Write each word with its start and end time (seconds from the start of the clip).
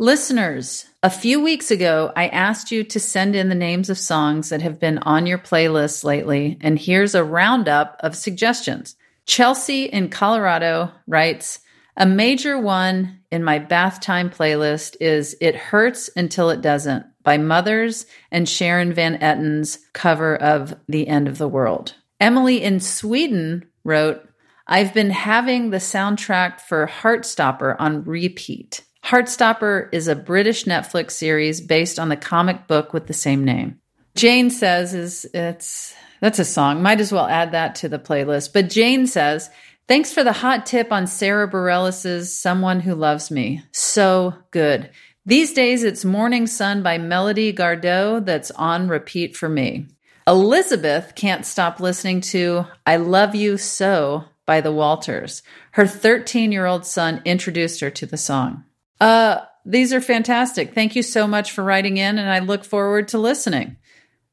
Listeners, 0.00 0.86
a 1.02 1.10
few 1.10 1.42
weeks 1.42 1.72
ago, 1.72 2.12
I 2.14 2.28
asked 2.28 2.70
you 2.70 2.84
to 2.84 3.00
send 3.00 3.34
in 3.34 3.48
the 3.48 3.56
names 3.56 3.90
of 3.90 3.98
songs 3.98 4.48
that 4.50 4.62
have 4.62 4.78
been 4.78 4.98
on 4.98 5.26
your 5.26 5.38
playlist 5.38 6.04
lately, 6.04 6.56
and 6.60 6.78
here's 6.78 7.16
a 7.16 7.24
roundup 7.24 7.96
of 7.98 8.14
suggestions. 8.14 8.94
Chelsea 9.26 9.86
in 9.86 10.08
Colorado 10.08 10.92
writes, 11.08 11.58
a 11.96 12.06
major 12.06 12.56
one 12.56 13.18
in 13.32 13.42
my 13.42 13.58
bath 13.58 14.00
time 14.00 14.30
playlist 14.30 14.94
is 15.00 15.36
It 15.40 15.56
Hurts 15.56 16.08
Until 16.14 16.50
It 16.50 16.60
Doesn't 16.60 17.04
by 17.24 17.36
Mothers 17.36 18.06
and 18.30 18.48
Sharon 18.48 18.92
Van 18.92 19.20
Etten's 19.20 19.80
cover 19.94 20.36
of 20.36 20.76
The 20.86 21.08
End 21.08 21.26
of 21.26 21.38
the 21.38 21.48
World. 21.48 21.94
Emily 22.20 22.62
in 22.62 22.78
Sweden 22.78 23.66
wrote, 23.82 24.24
I've 24.64 24.94
been 24.94 25.10
having 25.10 25.70
the 25.70 25.78
soundtrack 25.78 26.60
for 26.60 26.86
Heartstopper 26.86 27.74
on 27.80 28.04
repeat. 28.04 28.84
Heartstopper 29.08 29.88
is 29.90 30.06
a 30.06 30.14
British 30.14 30.64
Netflix 30.64 31.12
series 31.12 31.62
based 31.62 31.98
on 31.98 32.10
the 32.10 32.16
comic 32.16 32.66
book 32.66 32.92
with 32.92 33.06
the 33.06 33.14
same 33.14 33.42
name. 33.42 33.80
Jane 34.14 34.50
says 34.50 34.92
is 34.92 35.24
it's 35.32 35.94
that's 36.20 36.38
a 36.38 36.44
song. 36.44 36.82
Might 36.82 37.00
as 37.00 37.10
well 37.10 37.26
add 37.26 37.52
that 37.52 37.76
to 37.76 37.88
the 37.88 37.98
playlist. 37.98 38.52
But 38.52 38.68
Jane 38.68 39.06
says, 39.06 39.48
"Thanks 39.86 40.12
for 40.12 40.22
the 40.22 40.34
hot 40.34 40.66
tip 40.66 40.92
on 40.92 41.06
Sara 41.06 41.50
Bareilles' 41.50 42.26
Someone 42.26 42.80
Who 42.80 42.94
Loves 42.94 43.30
Me. 43.30 43.62
So 43.72 44.34
good. 44.50 44.90
These 45.24 45.54
days 45.54 45.84
it's 45.84 46.04
Morning 46.04 46.46
Sun 46.46 46.82
by 46.82 46.98
Melody 46.98 47.50
Gardot 47.50 48.26
that's 48.26 48.50
on 48.50 48.88
repeat 48.88 49.34
for 49.34 49.48
me." 49.48 49.86
Elizabeth 50.26 51.14
can't 51.14 51.46
stop 51.46 51.80
listening 51.80 52.20
to 52.20 52.66
I 52.86 52.96
Love 52.96 53.34
You 53.34 53.56
So 53.56 54.26
by 54.44 54.60
the 54.60 54.72
Walters. 54.72 55.42
Her 55.72 55.86
13 55.86 56.52
year 56.52 56.66
old 56.66 56.84
son 56.84 57.22
introduced 57.24 57.80
her 57.80 57.88
to 57.88 58.04
the 58.04 58.18
song. 58.18 58.64
Uh, 59.00 59.40
these 59.64 59.92
are 59.92 60.00
fantastic. 60.00 60.74
Thank 60.74 60.96
you 60.96 61.02
so 61.02 61.26
much 61.26 61.52
for 61.52 61.62
writing 61.62 61.98
in, 61.98 62.18
and 62.18 62.30
I 62.30 62.38
look 62.38 62.64
forward 62.64 63.08
to 63.08 63.18
listening. 63.18 63.76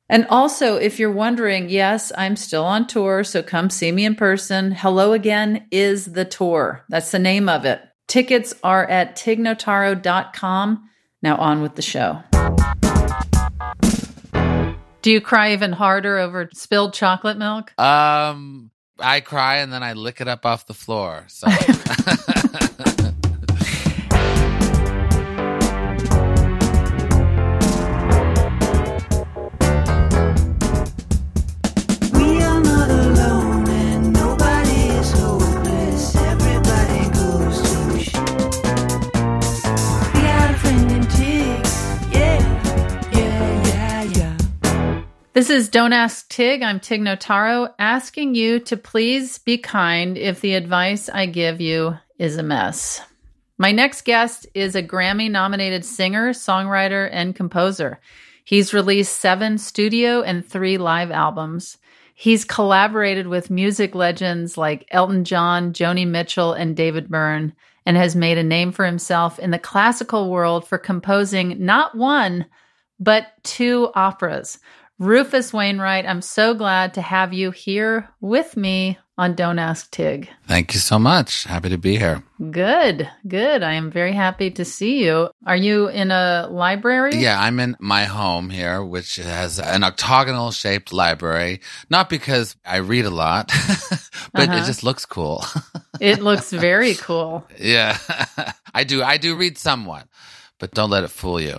And 0.08 0.28
also, 0.30 0.76
if 0.76 1.00
you're 1.00 1.12
wondering, 1.12 1.70
yes, 1.70 2.12
I'm 2.16 2.36
still 2.36 2.64
on 2.64 2.86
tour, 2.88 3.24
so 3.24 3.42
come 3.42 3.70
see 3.70 3.92
me 3.92 4.06
in 4.06 4.16
person. 4.16 4.72
Hello 4.72 5.14
Again 5.14 5.66
is 5.72 6.06
the 6.14 6.26
tour. 6.26 6.86
That's 6.90 7.12
the 7.12 7.20
name 7.20 7.50
of 7.50 7.66
it. 7.66 7.82
Tickets 8.08 8.54
are 8.64 8.88
at 8.88 9.16
tignotaro.com. 9.16 10.90
Now 11.24 11.38
on 11.38 11.64
with 11.64 11.74
the 11.76 11.82
show. 11.82 12.22
Do 15.02 15.12
you 15.12 15.22
cry 15.22 15.54
even 15.54 15.72
harder 15.72 16.18
over 16.18 16.50
spilled 16.54 16.94
chocolate 16.94 17.38
milk? 17.38 17.80
Um, 17.80 18.70
I 19.00 19.22
cry 19.22 19.58
and 19.58 19.74
then 19.74 19.82
I 19.82 19.94
lick 19.94 20.22
it 20.22 20.28
up 20.28 20.46
off 20.46 20.68
the 20.68 20.74
floor. 20.76 21.26
So 21.28 21.48
This 45.36 45.50
is 45.50 45.68
Don't 45.68 45.92
Ask 45.92 46.30
Tig. 46.30 46.64
I'm 46.64 46.80
Tig 46.80 47.02
Notaro 47.02 47.74
asking 47.78 48.36
you 48.36 48.58
to 48.62 48.78
please 48.78 49.38
be 49.38 49.58
kind 49.58 50.18
if 50.18 50.40
the 50.40 50.54
advice 50.54 51.10
I 51.10 51.26
give 51.26 51.60
you 51.60 51.96
is 52.18 52.38
a 52.38 52.42
mess. 52.44 53.02
My 53.58 53.74
next 53.74 54.06
guest 54.06 54.48
is 54.54 54.76
a 54.76 54.82
Grammy 54.82 55.30
nominated 55.30 55.84
singer, 55.84 56.30
songwriter, 56.30 57.10
and 57.12 57.36
composer. 57.36 58.00
He's 58.46 58.74
released 58.74 59.20
seven 59.20 59.58
studio 59.58 60.22
and 60.22 60.48
three 60.48 60.78
live 60.78 61.12
albums. 61.12 61.80
He's 62.14 62.46
collaborated 62.46 63.28
with 63.28 63.50
music 63.50 63.94
legends 63.94 64.58
like 64.58 64.88
Elton 64.90 65.26
John, 65.26 65.74
Joni 65.74 66.08
Mitchell, 66.08 66.54
and 66.54 66.78
David 66.78 67.10
Byrne, 67.10 67.52
and 67.86 67.98
has 67.98 68.16
made 68.16 68.38
a 68.38 68.44
name 68.44 68.72
for 68.72 68.86
himself 68.86 69.38
in 69.38 69.52
the 69.52 69.60
classical 69.60 70.32
world 70.32 70.66
for 70.66 70.78
composing 70.78 71.58
not 71.60 71.94
one, 71.94 72.46
but 73.02 73.34
two 73.44 73.92
operas. 73.96 74.60
Rufus 74.98 75.52
Wainwright, 75.52 76.06
I'm 76.06 76.22
so 76.22 76.54
glad 76.54 76.94
to 76.94 77.02
have 77.02 77.34
you 77.34 77.52
here 77.52 78.10
with 78.22 78.56
me 78.56 78.98
on 79.18 79.34
Don't 79.36 79.60
Ask 79.60 79.92
Tig. 79.92 80.30
thank 80.48 80.74
you 80.74 80.80
so 80.80 80.98
much. 81.00 81.44
Happy 81.46 81.70
to 81.70 81.78
be 81.78 81.98
here. 81.98 82.24
Good, 82.52 83.10
good. 83.28 83.64
I 83.64 83.74
am 83.74 83.90
very 83.92 84.12
happy 84.14 84.52
to 84.52 84.64
see 84.66 85.04
you. 85.06 85.30
Are 85.46 85.56
you 85.56 85.88
in 85.88 86.12
a 86.12 86.48
library? 86.50 87.16
Yeah, 87.16 87.40
I'm 87.40 87.60
in 87.60 87.76
my 87.80 88.06
home 88.06 88.50
here, 88.50 88.84
which 88.84 89.18
has 89.18 89.60
an 89.60 89.84
octagonal 89.84 90.52
shaped 90.52 90.92
library. 90.94 91.62
Not 91.90 92.10
because 92.10 92.56
I 92.66 92.78
read 92.78 93.06
a 93.06 93.10
lot, 93.10 93.52
but 94.34 94.44
it 94.44 94.50
Uh-huh. 94.50 94.66
just 94.66 94.84
looks 94.84 95.06
cool. 95.06 95.44
It 96.02 96.22
looks 96.22 96.52
very 96.52 96.96
cool. 96.96 97.48
yeah, 97.58 97.98
I 98.74 98.84
do. 98.84 99.02
I 99.02 99.16
do 99.18 99.38
read 99.38 99.58
somewhat, 99.58 100.08
but 100.60 100.72
don't 100.72 100.90
let 100.90 101.04
it 101.04 101.10
fool 101.10 101.40
you. 101.42 101.58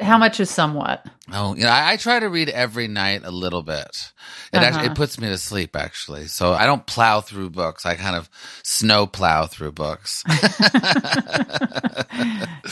How 0.00 0.18
much 0.18 0.40
is 0.40 0.50
somewhat? 0.50 1.06
Oh, 1.32 1.54
you 1.54 1.62
know, 1.64 1.70
I, 1.70 1.92
I 1.92 1.96
try 1.96 2.18
to 2.20 2.28
read 2.28 2.48
every 2.48 2.88
night 2.88 3.22
a 3.24 3.30
little 3.30 3.62
bit. 3.62 4.12
It 4.52 4.56
Uh-huh. 4.56 4.66
actually 4.66 4.86
it 4.86 4.94
puts 4.96 5.18
me 5.20 5.28
to 5.28 5.38
sleep 5.38 5.74
actually. 5.76 6.26
So 6.26 6.52
I 6.52 6.66
don't 6.66 6.84
plow 6.86 7.20
through 7.20 7.50
books. 7.50 7.86
I 7.86 7.94
kind 7.94 8.16
of 8.16 8.28
snow 8.62 9.06
plow 9.06 9.46
through 9.46 9.72
books. 9.72 10.22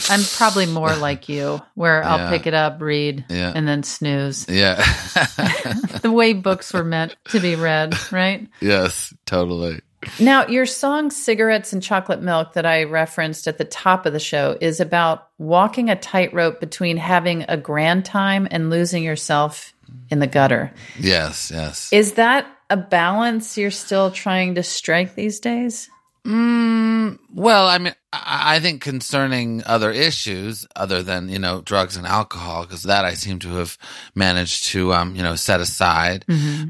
I'm 0.09 0.23
probably 0.35 0.65
more 0.65 0.95
like 0.95 1.29
you, 1.29 1.61
where 1.75 2.03
I'll 2.03 2.29
pick 2.29 2.47
it 2.47 2.53
up, 2.53 2.81
read, 2.81 3.25
Yeah. 3.29 3.51
and 3.55 3.67
then 3.67 3.83
snooze. 3.83 4.47
yeah. 4.49 4.83
The 6.03 6.11
way 6.11 6.33
books 6.33 6.73
were 6.73 6.83
meant 6.83 7.15
to 7.29 7.39
be 7.39 7.55
read, 7.55 7.93
right? 8.11 8.47
yes, 8.61 9.13
totally. 9.25 9.79
Now, 10.19 10.47
your 10.47 10.65
song 10.65 11.11
Cigarettes 11.11 11.73
and 11.73 11.81
Chocolate 11.81 12.21
Milk 12.21 12.53
that 12.53 12.65
I 12.65 12.83
referenced 12.83 13.47
at 13.47 13.57
the 13.57 13.65
top 13.65 14.05
of 14.05 14.13
the 14.13 14.19
show 14.19 14.57
is 14.59 14.79
about 14.79 15.27
walking 15.37 15.89
a 15.89 15.95
tightrope 15.95 16.59
between 16.59 16.97
having 16.97 17.45
a 17.47 17.57
grand 17.57 18.05
time 18.05 18.47
and 18.49 18.69
losing 18.69 19.03
yourself 19.03 19.73
in 20.09 20.19
the 20.19 20.27
gutter. 20.27 20.73
Yes, 20.99 21.51
yes. 21.51 21.91
Is 21.91 22.13
that 22.13 22.47
a 22.69 22.77
balance 22.77 23.57
you're 23.57 23.71
still 23.71 24.11
trying 24.11 24.55
to 24.55 24.63
strike 24.63 25.15
these 25.15 25.39
days? 25.39 25.89
Mm, 26.25 27.19
well, 27.33 27.67
I 27.67 27.77
mean, 27.79 27.93
I, 28.13 28.55
I 28.55 28.59
think 28.61 28.81
concerning 28.81 29.61
other 29.65 29.91
issues 29.91 30.65
other 30.73 31.03
than, 31.03 31.27
you 31.27 31.37
know, 31.37 31.59
drugs 31.59 31.97
and 31.97 32.07
alcohol, 32.07 32.63
because 32.63 32.83
that 32.83 33.03
I 33.03 33.13
seem 33.15 33.39
to 33.39 33.55
have 33.55 33.77
managed 34.15 34.67
to, 34.67 34.93
um, 34.93 35.15
you 35.15 35.21
know, 35.21 35.35
set 35.35 35.59
aside 35.59 36.23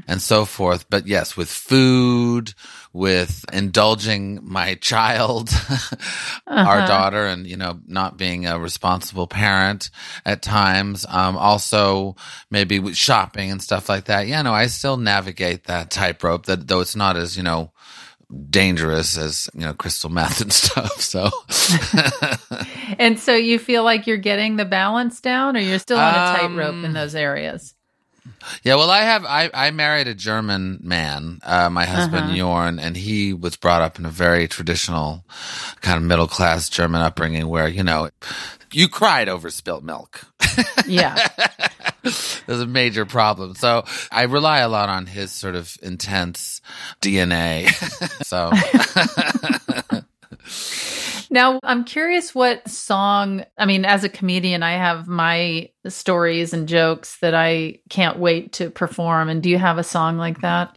and 0.08 0.20
so 0.20 0.44
forth. 0.44 0.90
But 0.90 1.06
yes, 1.06 1.36
with 1.36 1.48
food, 1.48 2.54
with 2.92 3.44
indulging 3.52 4.40
my 4.42 4.74
child, 4.74 5.50
our 6.48 6.86
daughter, 6.88 7.24
and, 7.26 7.46
you 7.46 7.56
know, 7.56 7.78
not 7.86 8.16
being 8.16 8.46
a 8.46 8.58
responsible 8.58 9.28
parent 9.28 9.90
at 10.26 10.42
times. 10.42 11.06
Um, 11.08 11.36
also 11.36 12.16
maybe 12.50 12.80
with 12.80 12.96
shopping 12.96 13.52
and 13.52 13.62
stuff 13.62 13.88
like 13.88 14.06
that. 14.06 14.26
Yeah, 14.26 14.42
no, 14.42 14.52
I 14.52 14.66
still 14.66 14.96
navigate 14.96 15.64
that 15.64 15.90
tightrope 15.90 16.46
that 16.46 16.66
though 16.66 16.80
it's 16.80 16.96
not 16.96 17.16
as, 17.16 17.36
you 17.36 17.44
know, 17.44 17.70
dangerous 18.50 19.16
as 19.18 19.48
you 19.54 19.60
know 19.60 19.74
crystal 19.74 20.10
meth 20.10 20.40
and 20.40 20.52
stuff 20.62 21.00
so 21.00 21.30
And 22.98 23.18
so 23.18 23.34
you 23.34 23.58
feel 23.58 23.82
like 23.84 24.06
you're 24.06 24.16
getting 24.16 24.56
the 24.56 24.64
balance 24.64 25.20
down, 25.20 25.56
or 25.56 25.60
you're 25.60 25.78
still 25.78 25.98
on 25.98 26.14
a 26.14 26.18
Um, 26.44 26.56
tightrope 26.56 26.84
in 26.84 26.92
those 26.92 27.14
areas? 27.14 27.74
Yeah 28.62 28.74
well 28.74 28.90
i 28.90 29.02
have 29.02 29.24
i 29.24 29.50
i 29.54 29.70
married 29.70 30.08
a 30.08 30.14
german 30.14 30.78
man 30.82 31.38
uh 31.42 31.68
my 31.70 31.84
husband 31.84 32.24
Uh-huh. 32.26 32.34
jorn 32.34 32.78
and 32.80 32.96
he 32.96 33.32
was 33.32 33.56
brought 33.56 33.82
up 33.82 33.98
in 33.98 34.06
a 34.06 34.10
very 34.10 34.48
traditional 34.48 35.24
kind 35.80 35.96
of 35.96 36.02
middle 36.02 36.26
class 36.28 36.68
german 36.68 37.00
upbringing 37.02 37.48
where 37.48 37.68
you 37.68 37.82
know 37.82 38.08
you 38.72 38.88
cried 38.88 39.28
over 39.28 39.50
spilt 39.50 39.82
milk 39.84 40.26
Yeah. 40.86 41.16
There's 42.02 42.60
a 42.60 42.66
major 42.66 43.06
problem. 43.06 43.54
So 43.54 43.84
I 44.12 44.24
rely 44.24 44.58
a 44.58 44.68
lot 44.68 44.88
on 44.90 45.06
his 45.06 45.32
sort 45.32 45.54
of 45.56 45.76
intense 45.82 46.60
DNA. 47.00 47.68
so 48.24 48.50
Now, 51.30 51.58
I'm 51.62 51.84
curious 51.84 52.34
what 52.34 52.68
song, 52.68 53.44
I 53.58 53.64
mean, 53.66 53.84
as 53.84 54.04
a 54.04 54.08
comedian, 54.08 54.62
I 54.62 54.72
have 54.72 55.08
my 55.08 55.70
stories 55.90 56.52
and 56.52 56.68
jokes 56.68 57.18
that 57.18 57.34
I 57.34 57.80
can't 57.90 58.18
wait 58.18 58.52
to 58.54 58.70
perform. 58.70 59.28
And 59.28 59.42
do 59.42 59.48
you 59.50 59.58
have 59.58 59.78
a 59.78 59.84
song 59.84 60.16
like 60.16 60.40
that 60.40 60.76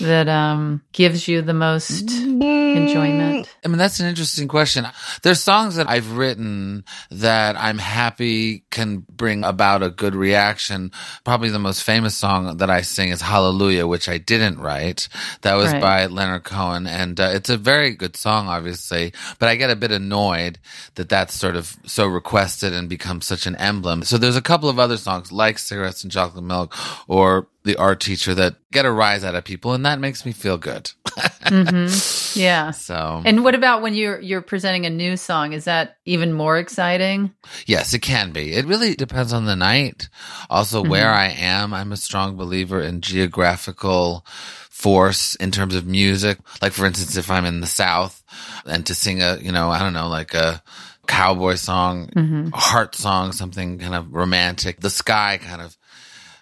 that 0.00 0.28
um, 0.28 0.82
gives 0.92 1.28
you 1.28 1.42
the 1.42 1.54
most 1.54 2.10
enjoyment? 2.10 3.48
I 3.64 3.68
mean, 3.68 3.78
that's 3.78 4.00
an 4.00 4.06
interesting 4.06 4.48
question. 4.48 4.86
There's 5.22 5.40
songs 5.42 5.76
that 5.76 5.88
I've 5.88 6.16
written 6.16 6.84
that 7.10 7.56
I'm 7.56 7.78
happy 7.78 8.64
can 8.70 9.04
bring 9.10 9.44
about 9.44 9.82
a 9.82 9.90
good 9.90 10.14
reaction. 10.14 10.92
Probably 11.24 11.50
the 11.50 11.58
most 11.58 11.82
famous 11.82 12.16
song 12.16 12.56
that 12.58 12.70
I 12.70 12.82
sing 12.82 13.10
is 13.10 13.20
Hallelujah, 13.22 13.86
which 13.86 14.08
I 14.08 14.18
didn't 14.18 14.58
write. 14.58 15.08
That 15.42 15.54
was 15.54 15.72
Right. 15.72 15.82
by 15.82 16.06
Leonard 16.06 16.44
Cohen. 16.44 16.86
And 16.86 17.20
uh, 17.20 17.30
it's 17.34 17.50
a 17.50 17.56
very 17.58 17.92
good 17.94 18.16
song, 18.16 18.48
obviously, 18.48 19.12
but 19.38 19.48
I 19.48 19.56
get 19.56 19.70
a 19.70 19.76
bit 19.76 19.90
annoyed 19.92 20.58
that 20.94 21.08
that's 21.08 21.34
sort 21.34 21.56
of 21.56 21.76
so 21.84 22.06
requested 22.06 22.72
and 22.72 22.88
becomes 22.88 23.26
such 23.26 23.46
an 23.46 23.54
emblem. 23.56 24.02
So 24.02 24.16
there's 24.18 24.36
a 24.36 24.42
couple 24.48 24.70
of 24.70 24.78
other 24.78 24.96
songs 24.96 25.30
like 25.30 25.58
Cigarettes 25.58 26.02
and 26.02 26.10
Chocolate 26.10 26.42
Milk 26.42 26.74
or 27.06 27.48
The 27.64 27.76
Art 27.76 28.00
Teacher 28.00 28.34
that 28.34 28.56
get 28.72 28.86
a 28.86 28.90
rise 28.90 29.22
out 29.22 29.34
of 29.34 29.44
people. 29.44 29.74
And 29.74 29.84
that 29.84 30.00
makes 30.00 30.24
me 30.24 30.32
feel 30.32 30.56
good. 30.56 30.90
Mm-hmm. 31.48 32.38
Yeah. 32.38 32.72
So. 32.72 33.22
And 33.24 33.42
what 33.42 33.54
about 33.54 33.80
when 33.80 33.94
you're 33.94 34.20
you're 34.20 34.42
presenting 34.42 34.84
a 34.84 34.90
new 34.90 35.16
song? 35.16 35.54
Is 35.54 35.64
that 35.64 35.96
even 36.04 36.34
more 36.34 36.58
exciting? 36.58 37.32
Yes, 37.64 37.94
it 37.94 38.00
can 38.00 38.32
be. 38.32 38.52
It 38.52 38.66
really 38.66 38.94
depends 38.94 39.32
on 39.32 39.46
the 39.46 39.56
night. 39.56 40.10
Also, 40.50 40.84
where 40.84 41.06
mm-hmm. 41.06 41.18
I 41.18 41.44
am, 41.46 41.72
I'm 41.72 41.90
a 41.90 41.96
strong 41.96 42.36
believer 42.36 42.82
in 42.82 43.00
geographical 43.00 44.26
force 44.68 45.36
in 45.36 45.50
terms 45.50 45.74
of 45.74 45.86
music. 45.86 46.38
Like, 46.60 46.72
for 46.72 46.84
instance, 46.84 47.16
if 47.16 47.30
I'm 47.30 47.46
in 47.46 47.60
the 47.60 47.66
South 47.66 48.22
and 48.66 48.84
to 48.84 48.94
sing 48.94 49.22
a, 49.22 49.38
you 49.40 49.50
know, 49.50 49.70
I 49.70 49.78
don't 49.78 49.94
know, 49.94 50.08
like 50.08 50.34
a 50.34 50.62
cowboy 51.08 51.56
song, 51.56 52.10
a 52.52 52.56
heart 52.56 52.94
song, 52.94 53.32
something 53.32 53.78
kind 53.80 53.94
of 53.96 54.14
romantic, 54.14 54.78
the 54.80 54.90
sky 54.90 55.38
kind 55.42 55.60
of 55.60 55.76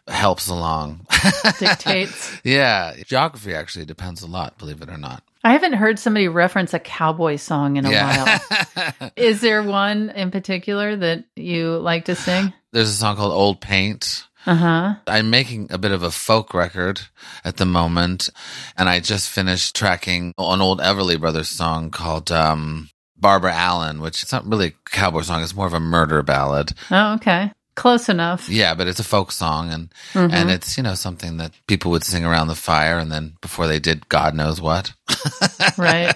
helps 0.08 0.48
along. 0.48 1.06
Dictates. 1.58 2.38
yeah. 2.44 2.94
Geography 3.06 3.54
actually 3.54 3.86
depends 3.86 4.22
a 4.22 4.26
lot, 4.26 4.58
believe 4.58 4.82
it 4.82 4.90
or 4.90 4.98
not. 4.98 5.22
I 5.42 5.52
haven't 5.52 5.74
heard 5.74 5.98
somebody 5.98 6.28
reference 6.28 6.74
a 6.74 6.78
cowboy 6.80 7.36
song 7.36 7.76
in 7.76 7.86
a 7.86 7.90
Yeah. 7.90 8.38
while. 8.74 9.10
Is 9.16 9.40
there 9.40 9.62
one 9.62 10.10
in 10.10 10.30
particular 10.30 10.96
that 10.96 11.24
you 11.36 11.78
like 11.78 12.06
to 12.06 12.14
sing? 12.16 12.52
There's 12.72 12.90
a 12.90 12.94
song 12.94 13.16
called 13.16 13.32
Old 13.32 13.60
Paint. 13.60 14.24
Uh 14.44 14.54
huh. 14.54 14.94
I'm 15.08 15.30
making 15.30 15.68
a 15.72 15.78
bit 15.78 15.90
of 15.90 16.02
a 16.04 16.10
folk 16.12 16.54
record 16.54 17.00
at 17.44 17.56
the 17.56 17.66
moment, 17.66 18.28
and 18.76 18.88
I 18.88 19.00
just 19.00 19.28
finished 19.28 19.74
tracking 19.74 20.32
an 20.38 20.60
old 20.60 20.78
Everly 20.80 21.18
Brothers 21.18 21.48
song 21.48 21.90
called 21.90 22.30
um, 22.30 22.88
Barbara 23.18 23.52
Allen, 23.54 24.00
which 24.00 24.22
is 24.22 24.32
not 24.32 24.46
really 24.46 24.68
a 24.68 24.88
cowboy 24.90 25.22
song; 25.22 25.42
it's 25.42 25.54
more 25.54 25.66
of 25.66 25.74
a 25.74 25.80
murder 25.80 26.22
ballad. 26.22 26.72
Oh, 26.90 27.14
okay. 27.14 27.52
Close 27.74 28.08
enough. 28.08 28.48
Yeah, 28.48 28.74
but 28.74 28.86
it's 28.86 29.00
a 29.00 29.04
folk 29.04 29.30
song, 29.32 29.70
and 29.70 29.90
Mm-hmm. 30.14 30.34
and 30.34 30.50
it's 30.50 30.76
you 30.78 30.82
know 30.82 30.94
something 30.94 31.36
that 31.36 31.52
people 31.66 31.90
would 31.90 32.04
sing 32.04 32.24
around 32.24 32.48
the 32.48 32.54
fire, 32.54 32.98
and 32.98 33.12
then 33.12 33.36
before 33.42 33.66
they 33.66 33.78
did, 33.78 34.08
God 34.08 34.34
knows 34.34 34.60
what. 34.60 34.92
Right. 35.78 36.14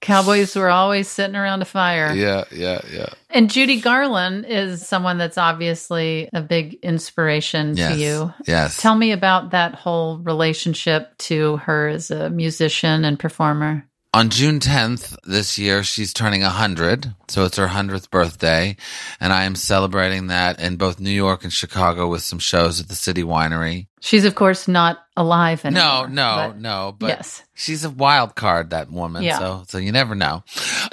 Cowboys 0.00 0.54
were 0.54 0.68
always 0.68 1.08
sitting 1.08 1.34
around 1.34 1.62
a 1.62 1.64
fire. 1.64 2.12
yeah, 2.14 2.44
yeah, 2.52 2.80
yeah. 2.92 3.08
And 3.30 3.50
Judy 3.50 3.80
Garland 3.80 4.44
is 4.46 4.86
someone 4.86 5.18
that's 5.18 5.38
obviously 5.38 6.28
a 6.32 6.40
big 6.42 6.74
inspiration 6.84 7.76
Yes, 7.76 7.94
to 7.94 7.98
you. 8.00 8.34
yes. 8.46 8.80
Tell 8.80 8.94
me 8.94 9.10
about 9.10 9.50
that 9.50 9.74
whole 9.74 10.18
relationship 10.18 11.18
to 11.18 11.56
her 11.58 11.88
as 11.88 12.12
a 12.12 12.30
musician 12.30 13.04
and 13.04 13.18
performer. 13.18 13.84
On 14.16 14.30
June 14.30 14.60
10th 14.60 15.14
this 15.24 15.58
year, 15.58 15.84
she's 15.84 16.14
turning 16.14 16.40
100. 16.40 17.14
So 17.28 17.44
it's 17.44 17.58
her 17.58 17.66
100th 17.66 18.08
birthday. 18.08 18.74
And 19.20 19.30
I 19.30 19.44
am 19.44 19.54
celebrating 19.54 20.28
that 20.28 20.58
in 20.58 20.76
both 20.76 20.98
New 20.98 21.10
York 21.10 21.44
and 21.44 21.52
Chicago 21.52 22.08
with 22.08 22.22
some 22.22 22.38
shows 22.38 22.80
at 22.80 22.88
the 22.88 22.94
City 22.94 23.22
Winery. 23.22 23.88
She's, 24.00 24.24
of 24.24 24.34
course, 24.34 24.68
not 24.68 25.04
alive 25.18 25.64
No, 25.64 25.68
anymore. 25.68 26.08
no, 26.08 26.34
but- 26.48 26.58
no. 26.58 26.96
But 26.98 27.06
yes. 27.08 27.42
she's 27.52 27.84
a 27.84 27.90
wild 27.90 28.34
card, 28.34 28.70
that 28.70 28.90
woman. 28.90 29.22
Yeah. 29.22 29.38
So, 29.38 29.64
so 29.68 29.76
you 29.76 29.92
never 29.92 30.14
know. 30.14 30.44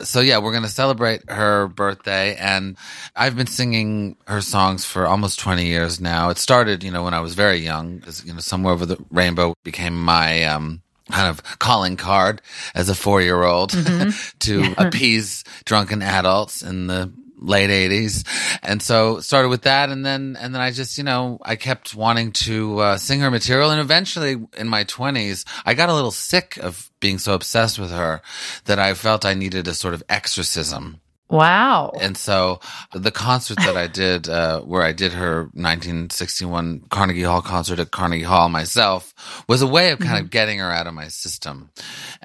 So 0.03 0.19
yeah, 0.19 0.39
we're 0.39 0.51
going 0.51 0.63
to 0.63 0.69
celebrate 0.69 1.29
her 1.31 1.69
birthday. 1.69 2.35
And 2.35 2.75
I've 3.15 3.37
been 3.37 3.47
singing 3.47 4.17
her 4.27 4.41
songs 4.41 4.83
for 4.83 5.07
almost 5.07 5.39
20 5.39 5.65
years 5.65 6.01
now. 6.01 6.29
It 6.29 6.39
started, 6.39 6.83
you 6.83 6.91
know, 6.91 7.05
when 7.05 7.13
I 7.13 7.21
was 7.21 7.35
very 7.35 7.59
young, 7.59 8.03
you 8.25 8.33
know, 8.33 8.39
somewhere 8.39 8.73
over 8.73 8.85
the 8.85 8.97
rainbow 9.11 9.53
became 9.63 9.95
my, 9.95 10.43
um, 10.43 10.81
kind 11.13 11.29
of 11.29 11.59
calling 11.59 11.95
card 11.95 12.41
as 12.73 12.89
a 12.89 12.95
four 12.95 13.21
year 13.21 13.43
old 13.43 13.69
to 14.39 14.73
appease 14.77 15.43
drunken 15.63 16.01
adults 16.01 16.63
in 16.63 16.87
the 16.87 17.13
late 17.37 17.69
80s 17.69 18.25
and 18.63 18.81
so 18.81 19.19
started 19.19 19.49
with 19.49 19.63
that 19.63 19.89
and 19.89 20.05
then 20.05 20.37
and 20.39 20.55
then 20.55 20.61
i 20.61 20.71
just 20.71 20.97
you 20.97 21.03
know 21.03 21.37
i 21.41 21.57
kept 21.57 21.93
wanting 21.93 22.31
to 22.31 22.79
uh, 22.79 22.97
sing 22.97 23.19
her 23.19 23.29
material 23.29 23.69
and 23.69 23.81
eventually 23.81 24.37
in 24.57 24.69
my 24.69 24.85
20s 24.85 25.43
i 25.65 25.73
got 25.73 25.89
a 25.89 25.93
little 25.93 26.11
sick 26.11 26.57
of 26.57 26.89
being 27.01 27.19
so 27.19 27.33
obsessed 27.33 27.77
with 27.77 27.91
her 27.91 28.21
that 28.63 28.79
i 28.79 28.93
felt 28.93 29.25
i 29.25 29.33
needed 29.33 29.67
a 29.67 29.73
sort 29.73 29.93
of 29.93 30.01
exorcism 30.07 31.01
Wow. 31.33 31.93
and 31.99 32.15
so 32.15 32.59
the 32.93 33.11
concert 33.11 33.57
that 33.57 33.75
I 33.75 33.87
did, 33.87 34.29
uh, 34.29 34.61
where 34.61 34.83
I 34.83 34.91
did 34.91 35.13
her 35.13 35.49
1961 35.53 36.83
Carnegie 36.91 37.23
Hall 37.23 37.41
concert 37.41 37.79
at 37.79 37.89
Carnegie 37.89 38.21
Hall 38.21 38.49
myself, 38.49 39.15
was 39.47 39.63
a 39.63 39.67
way 39.67 39.89
of 39.91 39.99
kind 39.99 40.23
of 40.23 40.29
getting 40.29 40.59
her 40.59 40.69
out 40.69 40.85
of 40.85 40.93
my 40.93 41.07
system. 41.07 41.71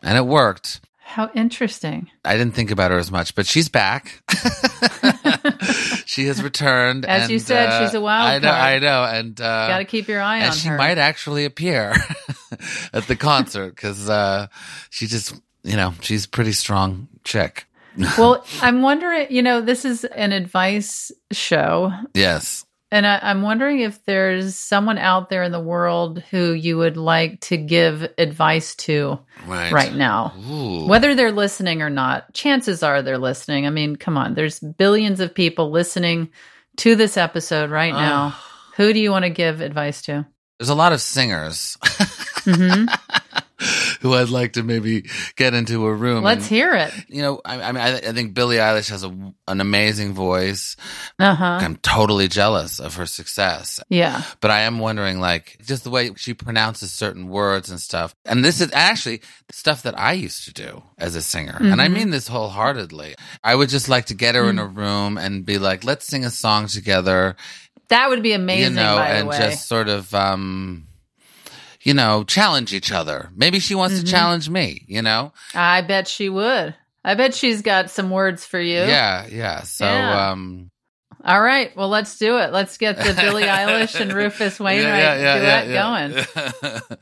And 0.03 0.19
it 0.19 0.27
worked. 0.27 0.81
How 0.99 1.31
interesting. 1.35 2.11
I 2.23 2.37
didn't 2.37 2.55
think 2.55 2.71
about 2.71 2.91
her 2.91 2.99
as 2.99 3.11
much, 3.11 3.35
but 3.35 3.47
she's 3.47 3.71
back. 3.71 4.23
she 6.05 6.27
has 6.27 6.43
returned. 6.43 7.07
As 7.07 7.23
and, 7.23 7.31
you 7.31 7.39
said, 7.39 7.71
uh, 7.71 7.87
she's 7.87 7.95
a 7.95 8.01
wild 8.03 8.29
I 8.29 8.39
know, 8.41 8.51
card. 8.51 8.63
I 8.63 8.79
know. 8.79 9.05
And, 9.05 9.41
uh, 9.41 9.69
Got 9.69 9.79
to 9.79 9.85
keep 9.87 10.07
your 10.07 10.21
eye 10.21 10.47
on 10.47 10.53
she 10.53 10.69
her. 10.69 10.75
She 10.75 10.79
might 10.79 10.99
actually 10.99 11.47
appear 11.47 11.95
at 12.93 13.07
the 13.07 13.17
concert 13.17 13.75
because, 13.75 14.07
uh, 14.11 14.49
she 14.91 15.07
just, 15.07 15.35
you 15.63 15.77
know, 15.77 15.95
she's 16.03 16.27
a 16.27 16.29
pretty 16.29 16.53
strong 16.53 17.09
chick. 17.25 17.65
well, 18.19 18.45
I'm 18.63 18.83
wondering, 18.83 19.27
you 19.31 19.43
know, 19.43 19.61
this 19.61 19.85
is 19.85 20.05
an 20.05 20.33
advice 20.33 21.11
show. 21.33 21.93
Yes. 22.15 22.65
And 22.91 23.07
I, 23.07 23.19
I'm 23.23 23.43
wondering 23.43 23.81
if 23.81 24.03
there's 24.07 24.57
someone 24.57 24.97
out 24.97 25.29
there 25.29 25.43
in 25.43 25.53
the 25.53 25.61
world 25.61 26.21
who 26.31 26.53
you 26.53 26.79
would 26.79 26.97
like 26.97 27.41
to 27.43 27.59
give 27.59 28.09
advice 28.17 28.75
to 28.77 29.19
Right. 29.47 29.71
right 29.73 29.95
now. 29.95 30.33
Ooh. 30.49 30.87
Whether 30.87 31.15
they're 31.15 31.33
listening 31.33 31.83
or 31.83 31.91
not, 31.91 32.33
chances 32.33 32.83
are 32.83 33.03
they're 33.03 33.19
listening. 33.19 33.67
I 33.67 33.71
mean, 33.71 33.97
come 33.97 34.17
on, 34.17 34.35
there's 34.35 34.59
billions 34.61 35.21
of 35.21 35.35
people 35.35 35.71
listening 35.71 36.31
to 36.79 36.95
this 36.97 37.17
episode 37.19 37.71
right 37.71 37.93
now. 37.93 38.35
Who 38.77 38.93
do 38.95 39.01
you 39.01 39.11
want 39.11 39.25
to 39.25 39.31
give 39.31 39.61
advice 39.61 40.01
to? 40.03 40.27
There's 40.59 40.69
a 40.71 40.75
lot 40.75 40.93
of 40.95 41.01
singers 41.01 41.77
hmm 42.45 42.87
who 44.01 44.15
I'd 44.15 44.29
like 44.29 44.55
to 44.55 44.63
maybe 44.63 45.07
get 45.37 45.55
into 45.55 45.87
a 45.87 45.95
room. 45.95 46.25
Let's 46.25 46.43
and, 46.43 46.47
hear 46.47 46.75
it. 46.75 46.93
You 47.09 47.23
know, 47.23 47.41
I, 47.45 47.61
I 47.63 47.73
mean, 47.73 47.83
I, 47.83 47.97
I 47.97 48.13
think 48.13 48.35
Billie 48.35 48.57
Eilish 48.57 48.91
has 48.91 49.05
a, 49.05 49.09
an 49.47 49.61
amazing 49.61 50.15
voice. 50.15 50.77
Uh 51.19 51.35
huh. 51.35 51.59
I'm 51.61 51.77
totally 51.77 52.29
jealous 52.29 52.81
of 52.81 52.95
her 52.97 53.07
success. 53.07 53.81
Yeah. 53.89 54.23
But 54.41 54.51
I 54.51 54.61
am 54.61 54.79
wondering, 54.79 55.21
like, 55.21 55.59
just 55.65 55.85
the 55.85 55.91
way 55.91 56.11
she 56.17 56.35
pronounces 56.35 56.93
certain 56.93 57.29
words 57.29 57.71
and 57.71 57.81
stuff. 57.81 58.15
And 58.25 58.45
this 58.45 58.61
is 58.61 58.71
actually 58.73 59.23
stuff 59.51 59.83
that 59.83 59.99
I 59.99 60.13
used 60.13 60.45
to 60.45 60.53
do 60.53 60.83
as 60.99 61.15
a 61.15 61.23
singer. 61.23 61.57
And 61.61 61.81
I 61.81 61.89
Mhm. 61.89 61.93
mean 61.93 62.11
this 62.11 62.29
wholeheartedly. 62.29 63.15
I 63.45 63.55
would 63.55 63.69
just 63.69 63.89
like 63.89 64.07
to 64.07 64.15
get 64.15 64.35
her 64.35 64.49
in 64.51 64.59
a 64.59 64.67
room 64.67 65.17
and 65.19 65.45
be 65.45 65.59
like, 65.59 65.85
let's 65.85 66.07
sing 66.07 66.25
a 66.25 66.31
song 66.31 66.67
together, 66.67 67.37
That 67.89 68.11
would 68.11 68.23
be 68.23 68.33
amazing, 68.33 68.73
you 68.73 68.77
know, 68.77 68.99
and 68.99 69.33
just 69.33 69.67
sort 69.67 69.89
of, 69.89 70.15
um, 70.15 70.88
you 71.83 71.95
know, 71.95 72.25
challenge 72.25 72.73
each 72.75 72.91
other. 72.93 73.31
Maybe 73.37 73.59
she 73.61 73.75
wants 73.75 73.97
Mhm. 73.97 74.01
to 74.01 74.07
challenge 74.11 74.49
me, 74.51 74.85
you 74.89 75.03
know? 75.03 75.33
I 75.55 75.81
bet 75.83 76.09
she 76.09 76.29
would. 76.29 76.75
I 77.05 77.15
bet 77.15 77.35
she's 77.35 77.63
got 77.63 77.91
some 77.91 78.11
words 78.11 78.45
for 78.45 78.61
you. 78.61 78.79
Yeah, 78.81 79.27
yeah. 79.31 79.63
So, 79.63 79.85
Yeah. 79.87 80.31
um, 80.31 80.71
All 81.25 81.41
right. 81.41 81.75
Well, 81.77 81.89
let's 81.89 82.17
do 82.19 82.39
it. 82.39 82.53
Let's 82.53 82.79
get 82.79 82.97
the 82.97 83.13
Billie 83.13 83.43
Eilish 83.59 83.99
and 84.01 84.13
Rufus 84.13 84.61
Wainwright 84.61 85.19
duet 85.19 85.69
going. 85.69 86.89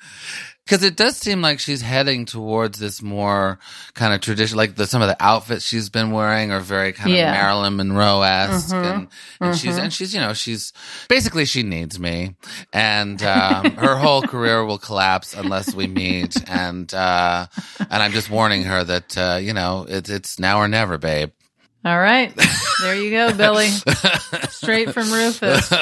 Because 0.66 0.82
it 0.82 0.96
does 0.96 1.16
seem 1.16 1.42
like 1.42 1.60
she's 1.60 1.80
heading 1.80 2.24
towards 2.26 2.80
this 2.80 3.00
more 3.00 3.60
kind 3.94 4.12
of 4.12 4.20
tradition, 4.20 4.56
like 4.56 4.74
the, 4.74 4.84
some 4.88 5.00
of 5.00 5.06
the 5.06 5.16
outfits 5.24 5.64
she's 5.64 5.88
been 5.90 6.10
wearing 6.10 6.50
are 6.50 6.58
very 6.58 6.92
kind 6.92 7.10
Yeah. 7.12 7.28
of 7.30 7.34
Marilyn 7.36 7.76
Monroe 7.76 8.22
esque, 8.22 8.74
Mhm. 8.74 8.94
and, 8.94 9.08
and 9.40 9.56
she's 9.56 9.76
Mhm. 9.76 9.82
and 9.84 9.92
she's 9.92 10.12
you 10.12 10.20
know 10.20 10.34
she's 10.34 10.72
basically 11.08 11.44
she 11.44 11.62
needs 11.62 12.00
me, 12.00 12.34
and 12.72 13.22
um, 13.22 13.76
her 13.76 13.94
whole 13.94 14.22
career 14.22 14.64
will 14.64 14.78
collapse 14.78 15.34
unless 15.34 15.72
we 15.72 15.86
meet, 15.86 16.34
and 16.50 16.92
uh, 16.92 17.46
and 17.78 18.02
I'm 18.02 18.10
just 18.10 18.28
warning 18.28 18.64
her 18.64 18.82
that 18.82 19.16
uh, 19.16 19.38
you 19.40 19.52
know 19.52 19.86
it's 19.88 20.10
it's 20.10 20.40
now 20.40 20.58
or 20.58 20.66
never, 20.66 20.98
babe. 20.98 21.30
All 21.86 21.98
right. 21.98 22.34
There 22.82 22.96
you 22.96 23.10
go, 23.12 23.32
Billie. 23.36 23.68
Straight 24.50 24.92
from 24.92 25.12
Rufus. 25.12 25.72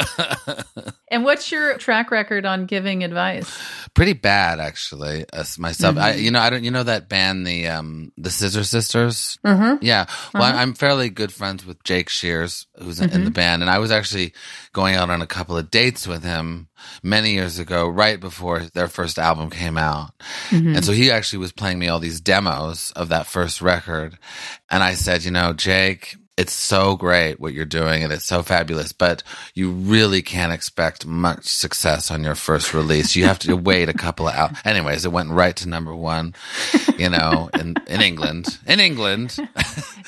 And 1.11 1.25
what's 1.25 1.51
your 1.51 1.79
track 1.79 2.11
record 2.11 2.45
on 2.45 2.67
giving 2.67 3.03
advice? 3.05 3.51
Pretty 3.95 4.13
bad, 4.13 4.61
actually. 4.61 5.25
As 5.33 5.59
myself, 5.59 5.97
I, 5.97 6.13
Mm-hmm. 6.13 6.23
you 6.25 6.31
know, 6.33 6.41
I 6.41 6.51
don't, 6.51 6.63
you 6.65 6.71
know 6.71 6.83
that 6.83 7.09
band, 7.09 7.47
the 7.47 7.69
um, 7.69 8.13
the 8.19 8.31
Scissor 8.31 8.65
Sisters. 8.65 9.39
Mm-hmm. 9.47 9.83
Yeah. 9.83 10.05
Well, 10.35 10.43
Uh-huh. 10.43 10.59
I'm 10.59 10.75
fairly 10.75 11.09
good 11.09 11.33
friends 11.33 11.65
with 11.65 11.83
Jake 11.85 12.09
Shears, 12.11 12.67
who's 12.79 13.01
in 13.01 13.09
Mm-hmm. 13.11 13.25
the 13.25 13.31
band, 13.31 13.63
and 13.63 13.71
I 13.71 13.79
was 13.79 13.91
actually 13.91 14.35
going 14.75 14.95
out 14.95 15.09
on 15.09 15.23
a 15.23 15.27
couple 15.27 15.57
of 15.57 15.71
dates 15.71 16.07
with 16.07 16.23
him 16.23 16.69
many 17.03 17.33
years 17.33 17.59
ago, 17.59 17.89
right 17.89 18.21
before 18.21 18.65
their 18.75 18.89
first 18.89 19.19
album 19.19 19.49
came 19.49 19.79
out. 19.79 20.11
Mm-hmm. 20.51 20.77
And 20.77 20.85
so 20.85 20.93
he 20.93 21.11
actually 21.11 21.39
was 21.39 21.53
playing 21.53 21.79
me 21.79 21.89
all 21.89 22.01
these 22.01 22.21
demos 22.21 22.93
of 22.93 23.09
that 23.09 23.27
first 23.27 23.63
record, 23.63 24.19
and 24.71 24.83
I 24.83 24.93
said, 24.95 25.25
you 25.25 25.31
know, 25.31 25.55
Jake. 25.55 26.17
It's 26.37 26.53
so 26.53 26.97
great 26.97 27.39
what 27.39 27.55
you're 27.55 27.65
doing 27.65 28.03
and 28.03 28.13
it's 28.13 28.25
so 28.25 28.43
fabulous, 28.43 28.93
but 28.93 29.23
you 29.55 29.71
really 29.71 30.21
can't 30.21 30.53
expect 30.53 31.07
much 31.07 31.45
success 31.47 32.11
on 32.11 32.25
your 32.25 32.35
first 32.35 32.75
release. 32.75 33.15
You 33.15 33.27
have 33.27 33.39
to 33.41 33.57
wait 33.71 33.89
a 33.89 33.93
couple 33.93 34.27
of 34.27 34.35
hours. 34.35 34.57
Anyways, 34.65 35.05
it 35.05 35.13
went 35.13 35.31
right 35.31 35.55
to 35.57 35.69
number 35.69 35.95
one, 35.95 36.35
you 36.99 37.09
know, 37.09 37.51
in, 37.55 37.77
in 37.87 38.01
England. 38.01 38.59
In 38.67 38.81
England. 38.81 39.37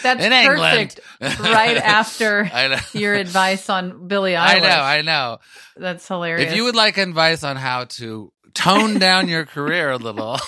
That's 0.03 0.21
In 0.25 0.33
England. 0.33 0.99
perfect. 1.21 1.41
right 1.41 1.77
after 1.77 2.51
your 2.93 3.15
advice 3.15 3.71
on 3.71 4.09
Billie 4.09 4.33
Eilish. 4.33 4.37
I 4.57 4.59
know, 4.59 4.69
I 4.83 5.03
know. 5.03 5.39
That's 5.77 6.07
hilarious. 6.09 6.51
If 6.51 6.57
you 6.57 6.65
would 6.65 6.75
like 6.75 6.97
advice 6.97 7.45
on 7.45 7.57
how 7.57 7.85
to 7.85 8.33
tone 8.57 8.99
down 8.99 9.29
your 9.29 9.45
career 9.47 9.91
a 9.91 9.97
little 9.99 10.39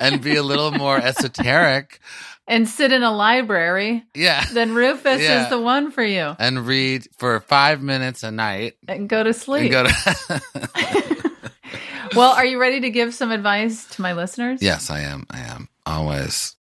and 0.00 0.22
be 0.22 0.36
a 0.36 0.42
little 0.42 0.70
more 0.70 0.96
esoteric, 0.96 2.00
and 2.48 2.68
sit 2.68 2.92
in 2.92 3.02
a 3.02 3.10
library, 3.10 4.04
yeah, 4.14 4.44
then 4.52 4.72
Rufus 4.74 5.20
Yeah. 5.20 5.44
is 5.44 5.50
the 5.50 5.60
one 5.60 5.90
for 5.90 6.04
you. 6.04 6.34
and 6.38 6.66
read 6.66 7.06
for 7.18 7.40
five 7.40 7.82
minutes 7.82 8.22
a 8.22 8.30
night 8.30 8.74
And 8.86 9.08
go 9.08 9.22
to 9.24 9.32
sleep. 9.34 9.70
go 9.72 9.84
to. 9.84 10.42
well, 12.14 12.32
are 12.32 12.46
you 12.46 12.60
ready 12.60 12.80
to 12.82 12.90
give 12.90 13.12
some 13.14 13.32
advice 13.32 13.86
to 13.90 14.02
my 14.02 14.12
listeners? 14.12 14.62
yes, 14.62 14.90
I 14.90 15.00
am. 15.00 15.26
I 15.30 15.40
am 15.40 15.68
always. 15.84 16.54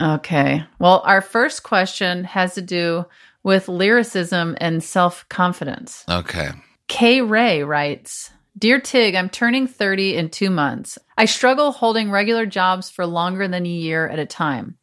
Okay. 0.00 0.62
Well, 0.78 1.02
our 1.04 1.20
first 1.20 1.64
question 1.64 2.22
has 2.24 2.54
to 2.54 2.62
do 2.62 3.06
with 3.42 3.68
lyricism 3.68 4.56
and 4.60 4.82
self 4.84 5.28
confidence. 5.28 6.04
Okay. 6.08 6.50
Kay 6.86 7.20
Ray 7.20 7.64
writes 7.64 8.30
Dear 8.58 8.80
Tig, 8.80 9.14
I'm 9.14 9.28
turning 9.28 9.68
30 9.68 10.16
in 10.16 10.30
two 10.30 10.50
months. 10.50 10.98
I 11.16 11.26
struggle 11.26 11.70
holding 11.70 12.10
regular 12.10 12.44
jobs 12.44 12.90
for 12.90 13.06
longer 13.06 13.46
than 13.46 13.64
a 13.64 13.68
year 13.68 14.08
at 14.08 14.18
a 14.18 14.26
time. 14.26 14.76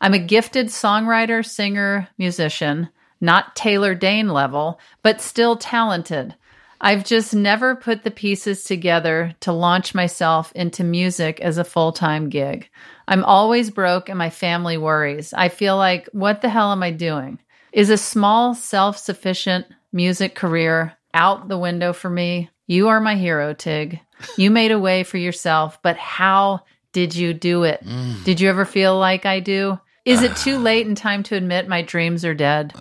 I'm 0.00 0.14
a 0.14 0.18
gifted 0.18 0.66
songwriter, 0.66 1.46
singer, 1.46 2.08
musician, 2.18 2.88
not 3.20 3.54
Taylor 3.54 3.94
Dayne 3.94 4.30
level, 4.30 4.80
but 5.04 5.20
still 5.20 5.54
talented. 5.54 6.34
I've 6.80 7.04
just 7.04 7.32
never 7.32 7.76
put 7.76 8.02
the 8.02 8.10
pieces 8.10 8.64
together 8.64 9.36
to 9.40 9.52
launch 9.52 9.94
myself 9.94 10.50
into 10.56 10.82
music 10.82 11.38
as 11.38 11.56
a 11.56 11.62
full 11.62 11.92
time 11.92 12.30
gig. 12.30 12.68
I'm 13.06 13.22
always 13.22 13.70
broke 13.70 14.08
and 14.08 14.18
my 14.18 14.30
family 14.30 14.76
worries. 14.76 15.32
I 15.34 15.50
feel 15.50 15.76
like, 15.76 16.08
what 16.12 16.40
the 16.40 16.48
hell 16.48 16.72
am 16.72 16.82
I 16.82 16.90
doing? 16.90 17.38
Is 17.72 17.90
a 17.90 17.96
small, 17.96 18.54
self 18.54 18.98
sufficient 18.98 19.66
music 19.92 20.34
career 20.34 20.94
out 21.14 21.48
the 21.48 21.58
window 21.58 21.92
for 21.92 22.10
me? 22.10 22.50
You 22.70 22.86
are 22.90 23.00
my 23.00 23.16
hero, 23.16 23.52
Tig. 23.52 23.98
You 24.36 24.52
made 24.52 24.70
a 24.70 24.78
way 24.78 25.02
for 25.02 25.16
yourself, 25.18 25.82
but 25.82 25.96
how 25.96 26.60
did 26.92 27.16
you 27.16 27.34
do 27.34 27.64
it? 27.64 27.84
Mm. 27.84 28.22
Did 28.22 28.40
you 28.40 28.48
ever 28.48 28.64
feel 28.64 28.96
like 28.96 29.26
I 29.26 29.40
do? 29.40 29.80
Is 30.04 30.22
it 30.22 30.36
too 30.36 30.56
late 30.70 30.86
in 30.86 30.94
time 30.94 31.24
to 31.24 31.34
admit 31.34 31.66
my 31.66 31.82
dreams 31.82 32.24
are 32.24 32.32
dead? 32.32 32.72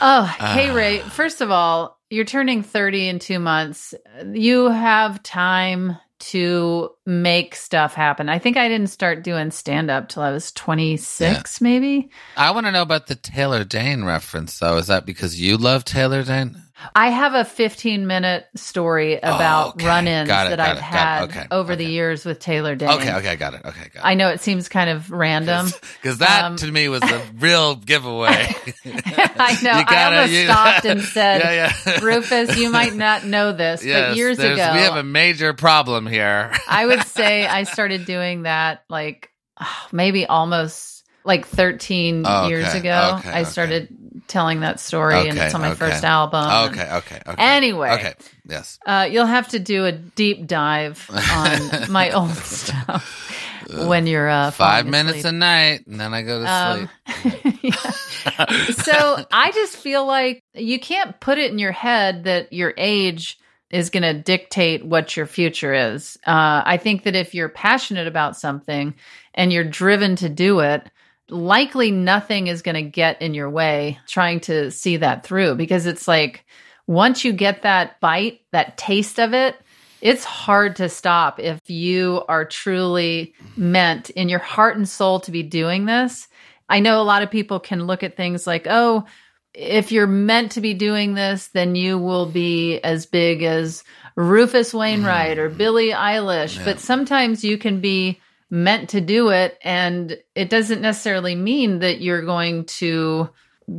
Oh, 0.00 0.22
hey, 0.22 0.70
Ray. 0.70 0.98
First 1.10 1.40
of 1.40 1.50
all, 1.50 1.98
you're 2.08 2.24
turning 2.24 2.62
30 2.62 3.08
in 3.08 3.18
two 3.18 3.40
months. 3.40 3.94
You 4.32 4.68
have 4.68 5.20
time 5.24 5.96
to 6.20 6.90
make 7.04 7.54
stuff 7.56 7.94
happen. 7.94 8.28
I 8.28 8.38
think 8.38 8.56
I 8.56 8.68
didn't 8.68 8.90
start 8.90 9.24
doing 9.24 9.50
stand 9.50 9.90
up 9.90 10.08
till 10.08 10.22
I 10.22 10.30
was 10.30 10.52
26, 10.52 11.60
maybe. 11.60 12.10
I 12.36 12.52
want 12.52 12.66
to 12.66 12.72
know 12.72 12.82
about 12.82 13.08
the 13.08 13.14
Taylor 13.16 13.64
Dayne 13.64 14.04
reference, 14.04 14.58
though. 14.58 14.76
Is 14.76 14.86
that 14.86 15.04
because 15.04 15.40
you 15.40 15.56
love 15.56 15.84
Taylor 15.84 16.22
Dayne? 16.22 16.62
I 16.94 17.10
have 17.10 17.34
a 17.34 17.44
15 17.44 18.06
minute 18.06 18.46
story 18.56 19.16
about 19.16 19.66
Oh, 19.66 19.68
okay. 19.70 19.86
run 19.86 20.08
ins 20.08 20.28
it, 20.28 20.32
that 20.32 20.60
I've 20.60 20.76
it, 20.78 20.82
had. 20.82 21.22
Okay, 21.24 21.46
over 21.50 21.76
the 21.76 21.84
years 21.84 22.24
with 22.24 22.38
Taylor 22.40 22.74
Dayne. 22.74 22.88
Okay, 22.90 23.12
okay, 23.14 23.36
got 23.36 23.54
it. 23.54 23.62
Okay, 23.64 23.88
got 23.94 24.04
I 24.04 24.14
know 24.14 24.28
it 24.30 24.40
seems 24.40 24.68
kind 24.68 24.90
of 24.90 25.10
random. 25.10 25.68
Because 26.02 26.18
that 26.18 26.44
Um, 26.44 26.56
to 26.56 26.70
me 26.70 26.88
was 26.88 27.02
a 27.02 27.22
real 27.38 27.76
giveaway. 27.76 28.28
I 28.84 29.58
know. 29.62 29.70
I 29.70 29.84
gotta- 29.84 30.16
almost 30.16 30.32
you- 30.32 30.44
stopped 30.44 30.84
and 30.84 31.00
said, 31.14 31.40
Yeah, 31.42 31.72
yeah. 31.86 32.00
Rufus, 32.00 32.56
you 32.56 32.70
might 32.70 32.94
not 32.94 33.24
know 33.24 33.52
this, 33.52 33.82
but 33.84 34.16
years 34.16 34.38
ago, 34.38 34.54
we 34.74 34.80
have 34.80 34.96
a 34.96 35.02
major 35.02 35.52
problem 35.54 36.06
here. 36.06 36.52
I 36.68 36.86
would 36.86 37.02
say 37.04 37.46
I 37.46 37.64
started 37.64 38.04
doing 38.04 38.42
that 38.42 38.84
like 38.88 39.30
oh, 39.60 39.86
maybe 39.92 40.26
almost 40.26 41.04
like 41.24 41.46
13 41.46 42.24
Oh, 42.26 42.48
years 42.48 42.74
ago. 42.74 43.16
okay, 43.18 43.28
I 43.30 43.40
okay. 43.40 43.44
started 43.44 43.88
telling 44.26 44.60
that 44.60 44.80
story, 44.80 45.28
and 45.28 45.38
it's 45.38 45.54
on 45.54 45.60
my 45.60 45.68
okay. 45.70 45.76
first 45.76 46.04
album. 46.04 46.44
okay, 46.72 46.88
okay, 46.96 47.20
okay. 47.26 47.34
Anyway. 47.42 47.90
Okay, 47.90 48.14
yes. 48.48 48.78
Uh, 48.86 49.08
you'll 49.10 49.26
have 49.26 49.48
to 49.48 49.58
do 49.58 49.84
a 49.86 49.92
deep 49.92 50.46
dive 50.46 51.08
on 51.32 51.90
my 51.90 52.10
old 52.10 52.30
stuff 52.34 53.30
when 53.70 54.06
you're 54.06 54.28
uh, 54.28 54.50
Five 54.50 54.86
minutes 54.86 55.18
asleep. 55.18 55.32
a 55.34 55.36
night, 55.36 55.86
and 55.86 56.00
then 56.00 56.14
I 56.14 56.22
go 56.22 56.42
to 56.42 56.50
Um, 56.50 56.88
sleep. 57.22 57.74
so 58.84 59.24
I 59.32 59.50
just 59.52 59.76
feel 59.76 60.06
like 60.06 60.42
you 60.54 60.78
can't 60.78 61.18
put 61.20 61.38
it 61.38 61.50
in 61.50 61.58
your 61.58 61.72
head 61.72 62.24
that 62.24 62.52
your 62.52 62.74
age 62.76 63.38
is 63.70 63.90
going 63.90 64.02
to 64.02 64.14
dictate 64.14 64.84
what 64.84 65.16
your 65.16 65.26
future 65.26 65.74
is. 65.74 66.16
Uh, 66.26 66.62
I 66.64 66.76
think 66.76 67.04
that 67.04 67.16
if 67.16 67.34
you're 67.34 67.48
passionate 67.48 68.06
about 68.06 68.36
something 68.36 68.94
and 69.34 69.52
you're 69.52 69.64
driven 69.64 70.16
to 70.16 70.28
do 70.28 70.60
it, 70.60 70.88
likely 71.34 71.90
nothing 71.90 72.46
is 72.46 72.62
going 72.62 72.76
to 72.76 72.82
get 72.82 73.20
in 73.20 73.34
your 73.34 73.50
way 73.50 73.98
trying 74.06 74.40
to 74.40 74.70
see 74.70 74.98
that 74.98 75.24
through 75.24 75.56
because 75.56 75.86
it's 75.86 76.06
like 76.08 76.44
once 76.86 77.24
you 77.24 77.32
get 77.32 77.62
that 77.62 78.00
bite, 78.00 78.40
that 78.52 78.76
taste 78.76 79.18
of 79.18 79.34
it, 79.34 79.56
it's 80.00 80.24
hard 80.24 80.76
to 80.76 80.88
stop 80.88 81.40
if 81.40 81.58
you 81.68 82.22
are 82.28 82.44
truly 82.44 83.34
meant 83.56 84.10
in 84.10 84.28
your 84.28 84.38
heart 84.38 84.76
and 84.76 84.88
soul 84.88 85.20
to 85.20 85.30
be 85.30 85.42
doing 85.42 85.86
this. 85.86 86.28
I 86.68 86.80
know 86.80 87.00
a 87.00 87.04
lot 87.04 87.22
of 87.22 87.30
people 87.30 87.58
can 87.58 87.86
look 87.86 88.02
at 88.02 88.16
things 88.16 88.46
like, 88.46 88.66
oh, 88.68 89.06
if 89.54 89.92
you're 89.92 90.06
meant 90.06 90.52
to 90.52 90.60
be 90.60 90.74
doing 90.74 91.14
this, 91.14 91.48
then 91.48 91.74
you 91.74 91.96
will 91.96 92.26
be 92.26 92.80
as 92.80 93.06
big 93.06 93.42
as 93.42 93.84
Rufus 94.16 94.74
Wainwright 94.74 95.38
or 95.38 95.48
mm. 95.48 95.56
Billie 95.56 95.90
Eilish. 95.90 96.62
But 96.64 96.80
sometimes 96.80 97.44
you 97.44 97.56
can 97.56 97.80
be 97.80 98.20
meant 98.50 98.90
to 98.90 99.00
do 99.00 99.30
it, 99.30 99.58
and 99.62 100.16
it 100.34 100.50
doesn't 100.50 100.80
necessarily 100.82 101.34
mean 101.34 101.80
that 101.80 102.00
you're 102.00 102.22
going 102.24 102.64
to 102.66 103.28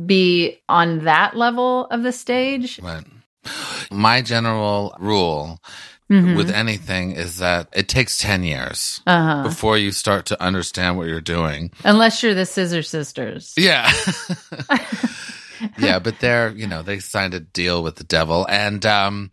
be 0.04 0.60
on 0.68 1.04
that 1.04 1.36
level 1.36 1.86
of 1.86 2.02
the 2.02 2.12
stage. 2.12 2.80
Right. 2.82 3.04
My 3.90 4.20
general 4.22 4.96
rule 4.98 5.62
Mhm. 6.10 6.36
with 6.36 6.50
anything 6.50 7.12
is 7.12 7.38
that 7.38 7.68
it 7.72 7.88
takes 7.88 8.18
10 8.18 8.42
years 8.44 9.00
Uh-huh. 9.06 9.42
before 9.44 9.76
you 9.78 9.90
start 9.92 10.26
to 10.26 10.40
understand 10.42 10.96
what 10.96 11.06
you're 11.08 11.20
doing. 11.20 11.70
Unless 11.84 12.22
you're 12.22 12.34
the 12.34 12.46
Scissor 12.46 12.82
Sisters. 12.82 13.52
Yeah. 13.56 13.90
yeah, 15.78 15.98
but 15.98 16.18
they're, 16.20 16.50
you 16.50 16.66
know, 16.66 16.82
they 16.82 16.98
signed 16.98 17.34
a 17.34 17.40
deal 17.40 17.82
with 17.82 17.96
the 17.96 18.04
devil 18.04 18.46
and 18.48 18.84
um 18.84 19.30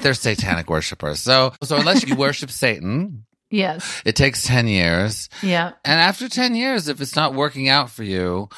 they're 0.00 0.14
satanic 0.14 0.68
worshipers. 0.76 1.20
So 1.20 1.52
so 1.62 1.76
unless 1.76 2.06
you 2.06 2.14
worship 2.14 2.50
Satan, 2.50 3.24
Yes. 3.52 4.02
it 4.04 4.16
takes 4.16 4.44
10 4.44 4.66
years. 4.66 5.28
Yeah. 5.42 5.72
And 5.84 6.00
after 6.00 6.28
10 6.28 6.54
years 6.56 6.88
if 6.88 7.00
it's 7.00 7.14
not 7.16 7.34
working 7.34 7.68
out 7.68 7.90
for 7.90 8.02
you, 8.02 8.48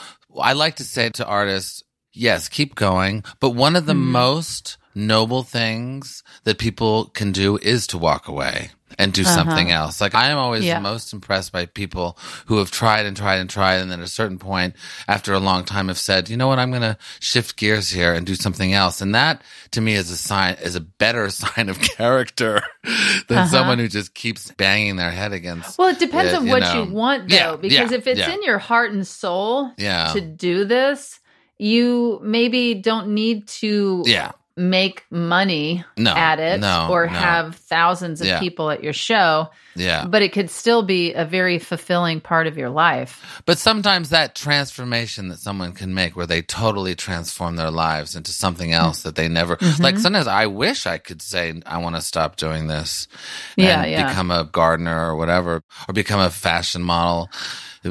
I 0.41 0.53
like 0.55 0.77
to 0.77 0.85
say 0.85 1.11
to 1.11 1.27
artists, 1.27 1.83
yes, 2.13 2.49
keep 2.49 2.75
going, 2.75 3.25
but 3.41 3.51
one 3.51 3.77
of 3.77 3.87
the 3.87 3.93
Mm-hmm. 3.93 4.13
most 4.13 4.79
noble 4.95 5.43
things 5.43 6.23
that 6.45 6.57
people 6.59 7.07
can 7.07 7.33
do 7.33 7.59
is 7.59 7.87
to 7.89 7.99
walk 7.99 8.29
away 8.29 8.71
and 8.99 9.13
do 9.13 9.23
Uh-huh. 9.23 9.35
something 9.35 9.71
else. 9.71 10.01
Like 10.01 10.15
I 10.15 10.29
am 10.29 10.39
always 10.39 10.65
Yeah. 10.65 10.75
the 10.77 10.81
most 10.83 11.13
impressed 11.13 11.53
by 11.53 11.67
people 11.67 12.19
who 12.47 12.59
have 12.59 12.71
tried 12.71 13.07
and 13.07 13.17
tried 13.17 13.37
and 13.37 13.51
tried 13.51 13.77
and 13.77 13.91
then 13.91 14.01
at 14.01 14.05
a 14.07 14.09
certain 14.11 14.39
point 14.39 14.75
after 15.09 15.33
a 15.33 15.39
long 15.41 15.65
time 15.65 15.89
have 15.89 15.99
said, 15.99 16.29
"You 16.29 16.37
know 16.37 16.49
what? 16.49 16.59
I'm 16.59 16.71
going 16.71 16.83
to 16.83 16.97
shift 17.21 17.57
gears 17.57 17.91
here 17.91 18.15
and 18.15 18.27
do 18.27 18.35
something 18.35 18.73
else." 18.73 19.01
And 19.01 19.15
that 19.15 19.43
to 19.73 19.81
me 19.81 19.95
is 19.95 20.11
a 20.11 20.17
sign 20.17 20.57
is 20.63 20.77
a 20.77 20.81
better 20.81 21.31
sign 21.43 21.69
of 21.69 21.81
character 21.81 22.63
than 23.29 23.39
Uh-huh. 23.39 23.47
someone 23.47 23.79
who 23.79 23.89
just 23.89 24.15
keeps 24.15 24.51
banging 24.53 24.97
their 24.97 25.11
head 25.11 25.33
against 25.33 25.79
Well, 25.79 25.89
it 25.89 25.99
depends 25.99 26.33
Yeah, 26.33 26.39
on 26.39 26.47
you 26.47 26.51
what 26.53 26.61
know. 26.63 26.75
you 26.85 26.93
want, 26.93 27.29
though, 27.29 27.35
Yeah, 27.37 27.57
because 27.57 27.91
yeah, 27.91 27.97
if 27.99 28.07
it's 28.07 28.21
in 28.29 28.43
your 28.43 28.59
heart 28.59 28.93
and 28.93 29.07
soul 29.07 29.73
Yeah. 29.79 30.13
to 30.13 30.21
do 30.21 30.65
this, 30.65 31.21
you 31.59 32.21
maybe 32.23 32.75
don't 32.75 33.09
need 33.15 33.47
to 33.49 34.03
Yeah. 34.07 34.33
Make 34.56 35.04
money 35.11 35.84
No, 35.96 36.12
at 36.14 36.38
it 36.38 36.61
no, 36.61 36.87
or 36.88 37.06
no. 37.06 37.12
have 37.12 37.56
thousands 37.56 38.20
of 38.20 38.28
Yeah. 38.28 38.38
people 38.38 38.70
at 38.70 38.84
your 38.84 38.92
show, 38.92 39.50
Yeah. 39.75 40.04
but 40.06 40.23
it 40.23 40.32
could 40.32 40.49
still 40.49 40.84
be 40.84 41.12
a 41.12 41.25
very 41.25 41.58
fulfilling 41.58 42.20
part 42.20 42.46
of 42.46 42.56
your 42.56 42.70
life. 42.70 43.20
But 43.46 43.58
sometimes 43.58 44.11
that 44.11 44.37
transformation 44.37 45.28
that 45.30 45.40
someone 45.40 45.73
can 45.73 45.92
make 45.92 46.14
where 46.16 46.26
they 46.26 46.40
totally 46.40 46.94
transform 46.94 47.56
their 47.56 47.73
lives 47.73 48.14
into 48.14 48.30
something 48.30 48.73
else 48.73 49.02
that 49.02 49.16
they 49.16 49.26
never 49.26 49.56
Mm-hmm. 49.56 49.82
like 49.82 49.99
sometimes 49.99 50.28
I 50.28 50.46
wish 50.46 50.87
I 50.87 50.99
could 50.99 51.20
say 51.20 51.61
I 51.66 51.78
want 51.78 51.96
to 51.96 52.02
stop 52.02 52.37
doing 52.37 52.68
this 52.68 53.08
Yeah, 53.56 53.82
and 53.82 53.90
yeah. 53.90 54.08
become 54.08 54.30
a 54.30 54.44
gardener 54.44 55.08
or 55.11 55.16
whatever 55.16 55.62
or 55.88 55.92
become 55.92 56.20
a 56.20 56.30
fashion 56.30 56.82
model 56.82 57.28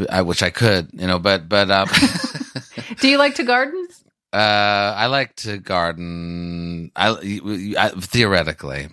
I 0.10 0.22
which 0.22 0.41
I 0.41 0.50
could, 0.50 0.89
you 0.93 1.08
know, 1.08 1.20
but 1.20 1.50
but 1.50 1.70
um 1.70 1.89
Do 3.01 3.10
you 3.10 3.17
like 3.17 3.36
to 3.36 3.43
garden? 3.43 3.86
uh 4.34 4.94
I 4.98 5.06
like 5.08 5.36
to 5.38 5.58
garden 5.60 6.92
I, 6.96 7.10
I 7.78 7.90
theoretically. 8.00 8.90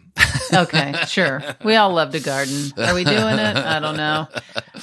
Okay, 0.53 0.95
sure. 1.07 1.43
We 1.65 1.77
all 1.77 1.93
love 1.93 2.11
to 2.13 2.21
garden. 2.21 2.73
Are 2.77 2.95
we 2.95 3.05
doing 3.05 3.39
it? 3.39 3.57
I 3.57 3.79
don't 3.81 3.97
know. 3.97 4.27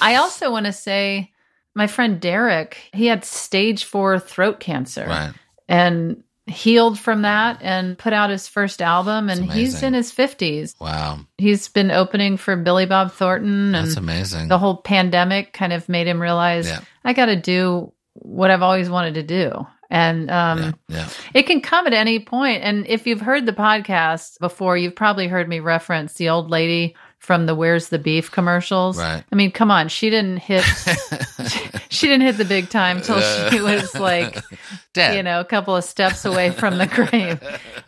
I 0.01 0.15
also 0.15 0.49
want 0.51 0.65
to 0.65 0.71
say 0.73 1.31
my 1.75 1.87
friend 1.87 2.19
Derek, 2.21 2.77
he 2.93 3.05
had 3.07 3.23
stage 3.25 3.83
four 3.83 4.17
throat 4.17 4.59
cancer 4.59 5.05
Right. 5.07 5.33
and 5.67 6.23
healed 6.47 6.97
from 6.97 7.23
that 7.23 7.59
and 7.61 7.97
put 7.97 8.13
out 8.13 8.29
his 8.29 8.47
first 8.47 8.81
album. 8.81 9.29
And 9.29 9.51
he's 9.51 9.83
in 9.83 9.93
his 9.93 10.11
50s. 10.13 10.79
Wow. 10.79 11.19
He's 11.37 11.67
been 11.67 11.91
opening 11.91 12.37
for 12.37 12.55
Billy 12.55 12.85
Bob 12.85 13.11
Thornton. 13.11 13.75
And 13.75 13.87
That's 13.87 13.97
amazing. 13.97 14.47
the 14.47 14.57
whole 14.57 14.77
pandemic 14.77 15.51
kind 15.51 15.73
of 15.73 15.89
made 15.89 16.07
him 16.07 16.21
realize 16.21 16.67
Yeah. 16.67 16.79
I 17.03 17.11
got 17.13 17.25
to 17.25 17.35
do 17.35 17.91
what 18.13 18.49
I've 18.51 18.63
always 18.63 18.89
wanted 18.89 19.15
to 19.15 19.23
do. 19.23 19.67
And 19.89 20.29
um, 20.29 20.59
yeah, 20.59 20.73
yeah. 20.97 21.09
it 21.33 21.43
can 21.43 21.61
come 21.61 21.87
at 21.87 21.93
any 21.93 22.19
point. 22.19 22.63
And 22.63 22.85
if 22.87 23.07
you've 23.07 23.21
heard 23.21 23.45
the 23.45 23.53
podcast 23.53 24.39
before, 24.39 24.77
you've 24.77 24.95
probably 24.95 25.27
heard 25.27 25.47
me 25.47 25.59
reference 25.59 26.13
the 26.13 26.29
old 26.29 26.49
lady 26.49 26.95
from 27.19 27.45
the 27.45 27.55
Where's 27.55 27.89
the 27.89 27.99
Beef 27.99 28.29
commercials. 28.31 28.97
Right. 28.97 29.23
I 29.31 29.35
mean, 29.35 29.51
come 29.51 29.71
on, 29.71 29.87
she 29.87 30.09
didn't 30.09 30.37
hit 30.37 30.63
she 31.89 32.07
didn't 32.07 32.21
hit 32.21 32.37
the 32.37 32.45
big 32.45 32.69
time 32.69 33.01
till 33.01 33.19
she 33.49 33.59
was 33.59 33.95
like, 33.95 34.43
Dead. 34.93 35.15
you 35.15 35.23
know, 35.23 35.39
a 35.39 35.45
couple 35.45 35.75
of 35.75 35.83
steps 35.83 36.25
away 36.25 36.51
from 36.51 36.77
the 36.77 36.87
grave. 36.87 37.41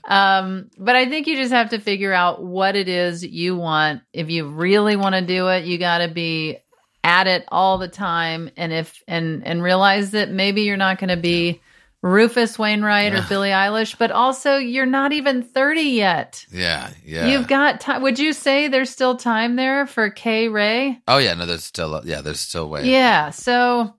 Um, 0.05 0.69
but 0.77 0.95
I 0.95 1.07
think 1.07 1.27
you 1.27 1.35
just 1.35 1.53
have 1.53 1.69
to 1.69 1.79
figure 1.79 2.13
out 2.13 2.43
what 2.43 2.75
it 2.75 2.87
is 2.87 3.23
you 3.23 3.55
want. 3.55 4.01
If 4.13 4.29
you 4.29 4.47
really 4.47 4.95
want 4.95 5.15
to 5.15 5.21
do 5.21 5.47
it, 5.49 5.65
you 5.65 5.77
got 5.77 5.99
to 5.99 6.07
be 6.07 6.57
at 7.03 7.27
it 7.27 7.45
all 7.49 7.77
the 7.77 7.87
time 7.87 8.49
and 8.57 8.73
if 8.73 9.01
and 9.07 9.45
and 9.45 9.63
realize 9.63 10.11
that 10.11 10.29
maybe 10.29 10.63
you're 10.63 10.75
not 10.77 10.99
going 10.99 11.09
to 11.09 11.17
be 11.17 11.61
Rufus 12.01 12.57
Wainwright 12.57 13.13
or 13.13 13.23
Billie 13.27 13.49
Eilish, 13.49 13.97
but 13.97 14.09
also 14.11 14.55
you're 14.57 14.85
not 14.85 15.11
even 15.11 15.43
30 15.43 15.81
yet. 15.81 16.45
Yeah, 16.51 16.89
yeah. 17.05 17.27
You've 17.27 17.47
got 17.47 17.81
time. 17.81 18.01
Would 18.03 18.19
you 18.19 18.31
say 18.33 18.67
there's 18.69 18.89
still 18.89 19.17
time 19.17 19.55
there 19.57 19.85
for 19.85 20.09
K 20.09 20.47
Ray? 20.47 21.01
Oh 21.07 21.17
yeah, 21.17 21.33
no, 21.33 21.45
there's 21.45 21.63
still 21.65 22.01
yeah, 22.05 22.21
there's 22.21 22.39
still 22.39 22.69
way. 22.69 22.89
Yeah. 22.89 23.31
So 23.31 23.93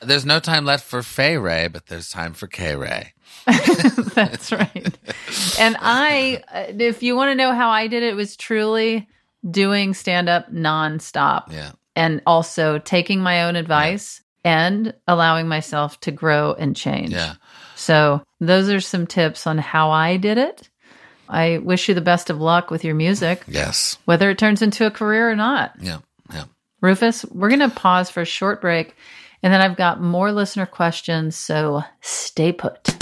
There's 0.00 0.26
no 0.26 0.40
time 0.40 0.64
left 0.64 0.84
for 0.84 1.02
Fay 1.02 1.38
Wray, 1.38 1.68
but 1.68 1.86
there's 1.86 2.08
time 2.10 2.32
for 2.34 2.46
K 2.48 2.74
Ray. 2.76 3.12
That's 3.46 4.50
right. 4.52 4.98
And 5.58 5.76
I, 5.80 6.42
uh, 6.52 6.64
if 6.78 7.02
you 7.02 7.14
want 7.16 7.30
to 7.30 7.34
know 7.34 7.52
how 7.54 7.70
I 7.70 7.86
did 7.86 8.02
it, 8.02 8.08
it 8.14 8.16
was 8.16 8.36
truly 8.36 9.08
doing 9.48 9.94
stand 9.94 10.28
up 10.28 10.50
nonstop 10.52 11.52
Yeah. 11.52 11.72
and 11.94 12.20
also 12.26 12.78
taking 12.78 13.20
my 13.20 13.44
own 13.44 13.56
advice 13.56 14.22
and 14.44 14.94
allowing 15.06 15.48
myself 15.48 16.00
to 16.00 16.10
grow 16.10 16.54
and 16.54 16.74
change. 16.74 17.10
Yeah. 17.12 17.34
So, 17.84 18.22
those 18.40 18.70
are 18.70 18.80
some 18.80 19.06
tips 19.06 19.46
on 19.46 19.58
how 19.58 19.90
I 19.90 20.16
did 20.16 20.38
it. 20.38 20.70
I 21.28 21.58
wish 21.58 21.86
you 21.88 21.94
the 21.94 22.00
best 22.00 22.30
of 22.30 22.40
luck 22.40 22.70
with 22.70 22.82
your 22.84 22.94
music, 22.94 23.42
Yes. 23.46 23.98
whether 24.06 24.30
it 24.30 24.38
turns 24.38 24.62
into 24.62 24.86
a 24.86 24.90
career 24.90 25.30
or 25.30 25.36
not. 25.36 25.72
Yeah. 25.80 25.98
Yeah. 26.32 26.44
Rufus, 26.80 27.24
we're 27.26 27.48
going 27.48 27.60
to 27.60 27.68
pause 27.68 28.08
for 28.10 28.22
a 28.22 28.26
short 28.26 28.60
break 28.62 28.94
and 29.42 29.52
then 29.52 29.60
I've 29.60 29.76
got 29.76 30.00
more 30.00 30.32
listener 30.32 30.64
questions. 30.66 31.36
So, 31.36 31.82
stay 32.00 32.52
put. 32.52 32.93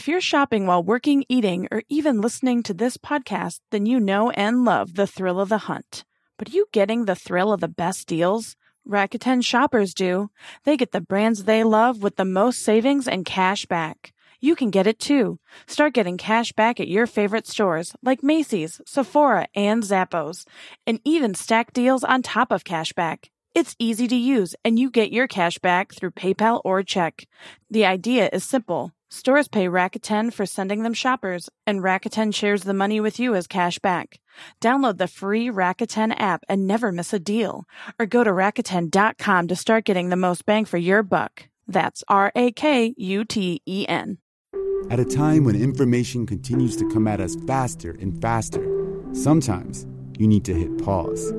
If 0.00 0.08
you're 0.08 0.22
shopping 0.22 0.64
while 0.64 0.82
working, 0.82 1.26
eating, 1.28 1.68
or 1.70 1.82
even 1.90 2.22
listening 2.22 2.62
to 2.62 2.72
this 2.72 2.96
podcast, 2.96 3.60
then 3.70 3.84
you 3.84 4.00
know 4.00 4.30
and 4.30 4.64
love 4.64 4.94
the 4.94 5.06
thrill 5.06 5.38
of 5.38 5.50
the 5.50 5.68
hunt. 5.68 6.06
But 6.38 6.48
are 6.48 6.52
you 6.52 6.68
getting 6.72 7.04
the 7.04 7.14
thrill 7.14 7.52
of 7.52 7.60
the 7.60 7.68
best 7.68 8.08
deals? 8.08 8.56
Rakuten 8.88 9.44
shoppers 9.44 9.92
do. 9.92 10.30
They 10.64 10.78
get 10.78 10.92
the 10.92 11.02
brands 11.02 11.44
they 11.44 11.64
love 11.64 12.02
with 12.02 12.16
the 12.16 12.24
most 12.24 12.60
savings 12.60 13.06
and 13.06 13.26
cash 13.26 13.66
back. 13.66 14.14
You 14.40 14.56
can 14.56 14.70
get 14.70 14.86
it 14.86 14.98
too. 14.98 15.38
Start 15.66 15.92
getting 15.92 16.16
cash 16.16 16.52
back 16.52 16.80
at 16.80 16.88
your 16.88 17.06
favorite 17.06 17.46
stores 17.46 17.92
like 18.02 18.22
Macy's, 18.22 18.80
Sephora, 18.86 19.48
and 19.54 19.82
Zappos, 19.82 20.46
and 20.86 20.98
even 21.04 21.34
stack 21.34 21.74
deals 21.74 22.04
on 22.04 22.22
top 22.22 22.52
of 22.52 22.64
cash 22.64 22.94
back. 22.94 23.30
It's 23.54 23.76
easy 23.78 24.08
to 24.08 24.16
use, 24.16 24.54
and 24.64 24.78
you 24.78 24.90
get 24.90 25.12
your 25.12 25.28
cash 25.28 25.58
back 25.58 25.92
through 25.92 26.12
PayPal 26.12 26.62
or 26.64 26.82
check. 26.82 27.26
The 27.68 27.84
idea 27.84 28.30
is 28.32 28.44
simple. 28.44 28.94
Stores 29.12 29.48
pay 29.48 29.66
Rakuten 29.66 30.32
for 30.32 30.46
sending 30.46 30.84
them 30.84 30.94
shoppers, 30.94 31.50
and 31.66 31.80
Rakuten 31.80 32.32
shares 32.32 32.62
the 32.62 32.72
money 32.72 33.00
with 33.00 33.18
you 33.18 33.34
as 33.34 33.48
cash 33.48 33.80
back. 33.80 34.20
Download 34.60 34.98
the 34.98 35.08
free 35.08 35.48
Rakuten 35.48 36.14
app 36.16 36.44
and 36.48 36.68
never 36.68 36.92
miss 36.92 37.12
a 37.12 37.18
deal. 37.18 37.64
Or 37.98 38.06
go 38.06 38.22
to 38.22 38.30
Rakuten.com 38.30 39.48
to 39.48 39.56
start 39.56 39.84
getting 39.84 40.10
the 40.10 40.16
most 40.16 40.46
bang 40.46 40.64
for 40.64 40.78
your 40.78 41.02
buck. 41.02 41.48
That's 41.66 42.04
R 42.06 42.30
A 42.36 42.52
K 42.52 42.94
U 42.96 43.24
T 43.24 43.60
E 43.66 43.84
N. 43.88 44.18
At 44.90 45.00
a 45.00 45.04
time 45.04 45.42
when 45.42 45.56
information 45.56 46.24
continues 46.24 46.76
to 46.76 46.88
come 46.90 47.08
at 47.08 47.20
us 47.20 47.34
faster 47.48 47.96
and 48.00 48.20
faster, 48.22 48.64
sometimes 49.12 49.88
you 50.18 50.28
need 50.28 50.44
to 50.44 50.54
hit 50.54 50.84
pause 50.84 51.32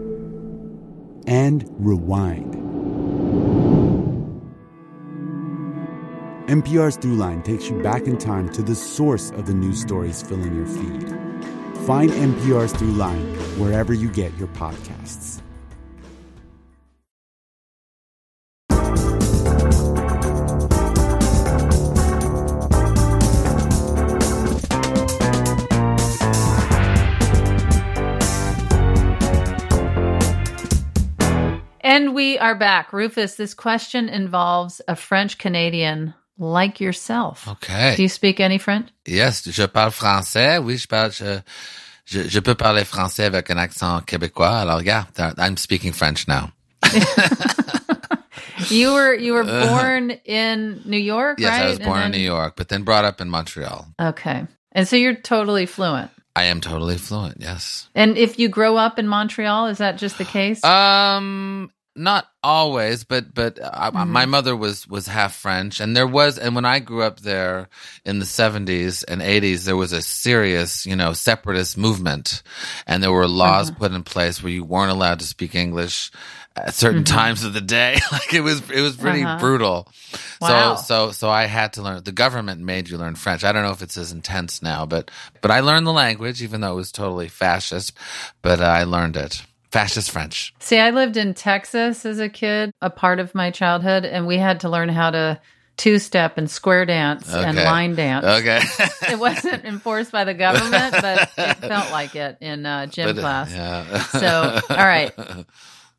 and 1.25 1.65
rewind. 1.79 2.61
NPR's 6.47 6.97
Throughline 6.97 7.43
takes 7.43 7.69
you 7.69 7.81
back 7.83 8.03
in 8.03 8.17
time 8.17 8.49
to 8.53 8.63
the 8.63 8.73
source 8.73 9.29
of 9.31 9.45
the 9.45 9.53
news 9.53 9.79
stories 9.79 10.23
filling 10.23 10.55
your 10.55 10.65
feed. 10.65 11.09
Find 11.85 12.09
NPR's 12.09 12.73
Throughline 12.73 13.37
wherever 13.59 13.93
you 13.93 14.09
get 14.09 14.35
your 14.37 14.47
podcasts. 14.49 15.41
And 31.83 32.15
we 32.15 32.39
are 32.39 32.55
back. 32.55 32.93
Rufus, 32.93 33.35
this 33.35 33.53
question 33.53 34.09
involves 34.09 34.81
a 34.87 34.95
French 34.95 35.37
Canadian 35.37 36.13
like 36.41 36.81
yourself. 36.81 37.47
Okay. 37.47 37.95
Do 37.95 38.01
you 38.01 38.09
speak 38.09 38.39
any 38.39 38.57
French? 38.57 38.89
Yes, 39.05 39.43
je 39.45 39.67
parle 39.67 39.91
français. 39.91 40.57
Oui, 40.61 40.77
je 40.77 40.87
parle, 40.87 41.11
je, 41.11 41.41
je, 42.05 42.27
je 42.27 42.39
peux 42.39 42.55
parler 42.55 42.83
français 42.83 43.25
avec 43.25 43.49
un 43.49 43.57
accent 43.57 44.01
québécois. 44.01 44.59
Alors, 44.59 44.81
yeah, 44.83 45.05
I'm 45.37 45.55
speaking 45.55 45.93
French 45.93 46.27
now. 46.27 46.51
You 48.69 48.93
were 48.93 49.13
you 49.13 49.33
were 49.33 49.43
born 49.43 50.11
in 50.25 50.81
New 50.85 50.97
York, 50.97 51.39
Yes, 51.39 51.49
right? 51.49 51.65
I 51.65 51.69
was 51.69 51.79
born 51.79 52.01
in 52.03 52.11
New 52.11 52.19
York, 52.19 52.55
but 52.55 52.69
then 52.69 52.83
brought 52.83 53.05
up 53.05 53.19
in 53.19 53.29
Montreal. 53.29 53.87
Okay. 53.99 54.45
And 54.71 54.87
so 54.87 54.95
you're 54.95 55.15
totally 55.15 55.65
fluent. 55.65 56.11
I 56.35 56.45
am 56.45 56.61
totally 56.61 56.97
fluent. 56.97 57.37
Yes. 57.39 57.89
And 57.95 58.17
if 58.17 58.39
you 58.39 58.47
grow 58.47 58.77
up 58.77 58.99
in 58.99 59.07
Montreal, 59.07 59.67
is 59.67 59.79
that 59.79 59.97
just 59.97 60.17
the 60.17 60.25
case? 60.25 60.63
Um, 60.63 61.70
not 61.95 62.27
always, 62.43 63.03
but 63.03 63.33
but 63.33 63.59
I, 63.61 63.89
Mm-hmm. 63.91 64.11
my 64.11 64.25
mother 64.25 64.55
was 64.55 64.87
was 64.87 65.07
half 65.07 65.35
French, 65.35 65.79
and 65.79 65.95
there 65.95 66.07
was, 66.07 66.37
and 66.37 66.55
when 66.55 66.65
I 66.65 66.79
grew 66.79 67.03
up 67.03 67.19
there 67.19 67.67
in 68.05 68.19
the 68.19 68.25
seventies 68.25 69.03
and 69.03 69.21
eighties, 69.21 69.65
there 69.65 69.75
was 69.77 69.91
a 69.91 70.01
serious, 70.01 70.85
you 70.85 70.95
know, 70.95 71.13
separatist 71.13 71.77
movement, 71.77 72.43
and 72.87 73.03
there 73.03 73.11
were 73.11 73.27
laws 73.27 73.69
Uh-huh. 73.69 73.79
put 73.79 73.91
in 73.91 74.03
place 74.03 74.41
where 74.41 74.51
you 74.53 74.63
weren't 74.63 74.91
allowed 74.91 75.19
to 75.19 75.25
speak 75.25 75.53
English 75.55 76.11
at 76.55 76.73
certain 76.73 77.03
times 77.05 77.43
of 77.45 77.53
the 77.53 77.61
day. 77.61 77.97
like 78.11 78.33
it 78.33 78.41
was 78.41 78.61
it 78.69 78.81
was 78.81 78.95
pretty 78.95 79.19
Mm-hmm. 79.19 79.27
Uh-huh. 79.27 79.39
brutal. 79.39 79.87
Wow. 80.41 80.75
So 80.75 80.83
so 80.83 81.11
so 81.11 81.29
I 81.29 81.45
had 81.45 81.73
to 81.73 81.81
learn. 81.81 82.03
The 82.03 82.11
government 82.13 82.61
made 82.61 82.89
you 82.89 82.97
learn 82.97 83.15
French. 83.15 83.43
I 83.43 83.51
don't 83.51 83.63
know 83.63 83.71
if 83.71 83.81
it's 83.81 83.97
as 83.97 84.11
intense 84.13 84.61
now, 84.61 84.85
but 84.85 85.11
but 85.41 85.51
I 85.51 85.59
learned 85.59 85.85
the 85.85 85.93
language, 85.93 86.41
even 86.41 86.61
though 86.61 86.71
it 86.71 86.75
was 86.75 86.91
totally 86.91 87.27
fascist. 87.27 87.93
But 88.41 88.61
I 88.61 88.83
learned 88.85 89.17
it. 89.17 89.43
Fascist 89.71 90.11
French. 90.11 90.53
See, 90.59 90.77
I 90.77 90.89
lived 90.89 91.17
in 91.17 91.33
Texas 91.33 92.05
as 92.05 92.19
a 92.19 92.29
kid, 92.29 92.71
a 92.81 92.89
part 92.89 93.19
of 93.19 93.33
my 93.33 93.51
childhood, 93.51 94.05
and 94.05 94.27
we 94.27 94.37
had 94.37 94.61
to 94.61 94.69
learn 94.69 94.89
how 94.89 95.11
to 95.11 95.39
two 95.77 95.97
step 95.97 96.37
and 96.37 96.51
square 96.51 96.85
dance 96.85 97.33
and 97.33 97.55
line 97.57 97.95
dance. 97.95 98.25
Okay. 98.25 98.61
It 99.11 99.17
wasn't 99.17 99.65
enforced 99.65 100.11
by 100.11 100.25
the 100.25 100.33
government, 100.33 100.93
but 101.01 101.31
it 101.37 101.57
felt 101.57 101.91
like 101.91 102.15
it 102.15 102.37
in 102.41 102.65
uh, 102.65 102.85
gym 102.87 103.15
But, 103.15 103.21
class. 103.21 103.51
Yeah. 103.53 104.03
So, 104.03 104.59
all 104.69 104.75
right. 104.77 105.11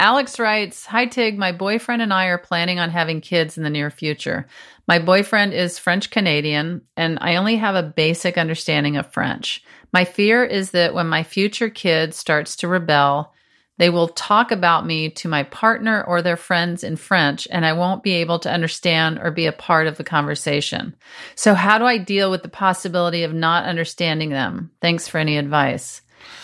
Alex 0.01 0.39
writes 0.39 0.85
Hi, 0.87 1.07
Tig. 1.07 1.39
My 1.39 1.53
boyfriend 1.53 2.03
and 2.03 2.13
I 2.13 2.27
are 2.27 2.39
planning 2.39 2.79
on 2.79 2.91
having 2.91 3.21
kids 3.21 3.57
in 3.57 3.65
the 3.65 3.71
near 3.71 3.91
future. 3.91 4.47
My 4.87 4.99
boyfriend 4.99 5.53
is 5.55 5.79
French 5.79 6.11
Canadian, 6.11 6.83
and 6.97 7.19
I 7.21 7.37
only 7.37 7.57
have 7.57 7.75
a 7.75 7.83
basic 7.83 8.37
understanding 8.37 8.97
of 8.97 9.13
French. 9.13 9.63
My 9.93 10.05
fear 10.05 10.45
is 10.45 10.73
that 10.73 10.93
when 10.95 11.07
my 11.07 11.23
future 11.23 11.71
kid 11.71 12.15
starts 12.15 12.57
to 12.57 12.69
rebel, 12.69 13.33
they 13.83 13.91
will 13.91 14.07
talk 14.07 14.53
about 14.53 14.87
me 14.87 15.11
to 15.11 15.27
my 15.27 15.43
partner 15.43 16.05
or 16.05 16.23
their 16.23 16.37
friends 16.37 16.85
in 16.85 16.95
French, 16.95 17.49
and 17.51 17.67
I 17.67 17.73
won't 17.73 18.05
be 18.05 18.13
able 18.13 18.39
to 18.39 18.49
understand 18.49 19.19
or 19.19 19.33
be 19.33 19.47
a 19.47 19.53
part 19.53 19.89
of 19.89 19.97
the 19.97 20.05
conversation. 20.05 20.95
So, 21.35 21.53
how 21.55 21.79
do 21.79 21.85
I 21.85 21.99
deal 21.99 22.31
with 22.31 22.45
the 22.45 22.49
possibility 22.49 23.25
of 23.25 23.35
not 23.35 23.65
understanding 23.65 24.31
them? 24.31 24.71
Thanks 24.81 25.09
for 25.09 25.19
any 25.19 25.37
advice. 25.37 26.01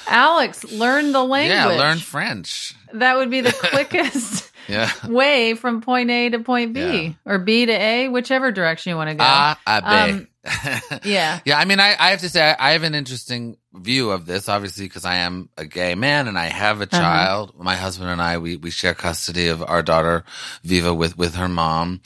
Alex, 0.09 0.65
learn 0.73 1.13
the 1.13 1.23
language. 1.23 1.55
Yeah, 1.55 1.67
learn 1.67 1.99
French. 1.99 2.75
That 2.95 3.19
would 3.19 3.31
be 3.31 3.41
the 3.43 3.53
quickest 3.71 4.51
Yeah. 4.67 4.91
way 5.07 5.55
from 5.55 5.81
point 5.81 6.11
A 6.11 6.31
to 6.31 6.41
point 6.41 6.73
B 6.73 6.81
Yeah. 6.81 7.13
or 7.25 7.39
B 7.39 7.67
to 7.67 7.73
A, 7.73 8.09
whichever 8.09 8.51
direction 8.51 8.91
you 8.91 8.97
want 8.97 9.11
to 9.11 9.15
go. 9.15 9.23
Ah. 9.25 9.61
Um, 9.65 10.27
yeah. 11.05 11.39
Yeah, 11.45 11.57
I 11.57 11.65
mean, 11.67 11.79
I, 11.79 11.95
I 12.01 12.11
have 12.11 12.21
to 12.23 12.29
say, 12.29 12.43
I, 12.51 12.71
I 12.71 12.73
have 12.73 12.83
an 12.83 12.97
interesting 12.97 13.59
view 13.81 14.11
of 14.11 14.27
this, 14.27 14.49
obviously, 14.49 14.87
because 14.87 15.05
I 15.05 15.17
am 15.17 15.49
a 15.57 15.65
gay 15.67 15.95
man 15.95 16.29
and 16.29 16.39
I 16.39 16.47
have 16.47 16.81
a 16.81 16.85
Uh-huh. 16.85 17.01
child. 17.01 17.55
My 17.59 17.77
husband 17.77 18.11
and 18.11 18.21
I, 18.23 18.39
we, 18.39 18.57
we 18.57 18.71
share 18.71 18.95
custody 18.95 19.49
of 19.49 19.63
our 19.63 19.83
daughter, 19.83 20.25
Viva, 20.65 20.93
with, 20.95 21.17
with 21.19 21.35
her 21.37 21.49
mom. 21.49 22.01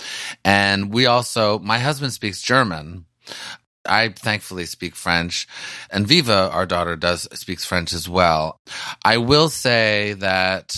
And 0.45 0.93
we 0.93 1.07
also, 1.07 1.59
my 1.59 1.79
husband 1.79 2.13
speaks 2.13 2.41
German. 2.43 3.05
I 3.85 4.11
thankfully 4.11 4.65
speak 4.67 4.95
French 4.95 5.49
and 5.91 6.07
Viva, 6.07 6.51
our 6.53 6.67
daughter 6.67 6.95
does 6.95 7.27
speaks 7.33 7.65
French 7.65 7.93
as 7.93 8.09
well. 8.09 8.61
I 9.05 9.17
will 9.17 9.49
say 9.49 10.13
that 10.19 10.77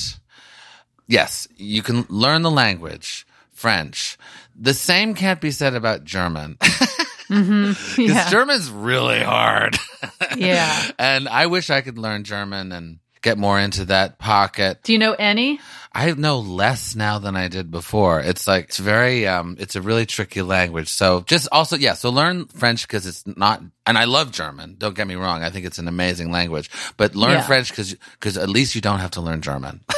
yes, 1.07 1.47
you 1.57 1.83
can 1.83 2.07
learn 2.09 2.41
the 2.43 2.51
language, 2.51 3.27
French. 3.53 4.17
The 4.59 4.73
same 4.73 5.15
can't 5.15 5.41
be 5.41 5.51
said 5.51 5.75
about 5.75 6.05
German. 6.05 6.57
Because 7.29 7.99
Yeah. 7.99 8.31
German's 8.31 8.71
really 8.71 9.21
hard. 9.21 9.77
Yeah. 10.37 10.91
and 10.99 11.29
I 11.29 11.47
wish 11.47 11.71
I 11.71 11.81
could 11.81 11.99
learn 11.99 12.25
German 12.25 12.73
and 12.73 12.99
get 13.25 13.39
more 13.39 13.59
into 13.59 13.87
that 13.87 14.19
pocket. 14.19 14.83
Do 14.85 14.93
you 14.93 14.99
know 15.01 15.15
any? 15.15 15.59
I 15.97 16.13
know 16.13 16.41
less 16.41 16.95
now 16.95 17.19
than 17.19 17.37
I 17.37 17.49
did 17.49 17.71
before. 17.71 18.21
It's 18.21 18.47
like, 18.47 18.65
it's 18.67 18.79
very, 18.79 19.27
um, 19.27 19.57
it's 19.59 19.77
a 19.77 19.81
really 19.81 20.07
tricky 20.07 20.43
language. 20.43 20.89
So 20.89 21.23
just 21.27 21.49
also, 21.53 21.77
yeah, 21.77 21.95
so 21.95 22.11
learn 22.11 22.47
French 22.47 22.83
because 22.87 23.07
it's 23.07 23.25
not, 23.27 23.63
and 23.87 23.97
I 23.97 24.05
love 24.05 24.31
German. 24.33 24.75
Don't 24.77 24.95
get 24.95 25.07
me 25.07 25.15
wrong. 25.15 25.43
I 25.43 25.51
think 25.51 25.65
it's 25.67 25.79
an 25.79 25.89
amazing 25.89 26.31
language, 26.31 26.69
but 26.97 27.15
learn 27.17 27.33
Yeah. 27.33 27.43
French 27.43 27.71
because, 27.71 27.95
because 28.19 28.37
at 28.37 28.49
least 28.49 28.75
you 28.75 28.81
don't 28.81 28.99
have 29.01 29.13
to 29.13 29.21
learn 29.21 29.41
German. 29.41 29.81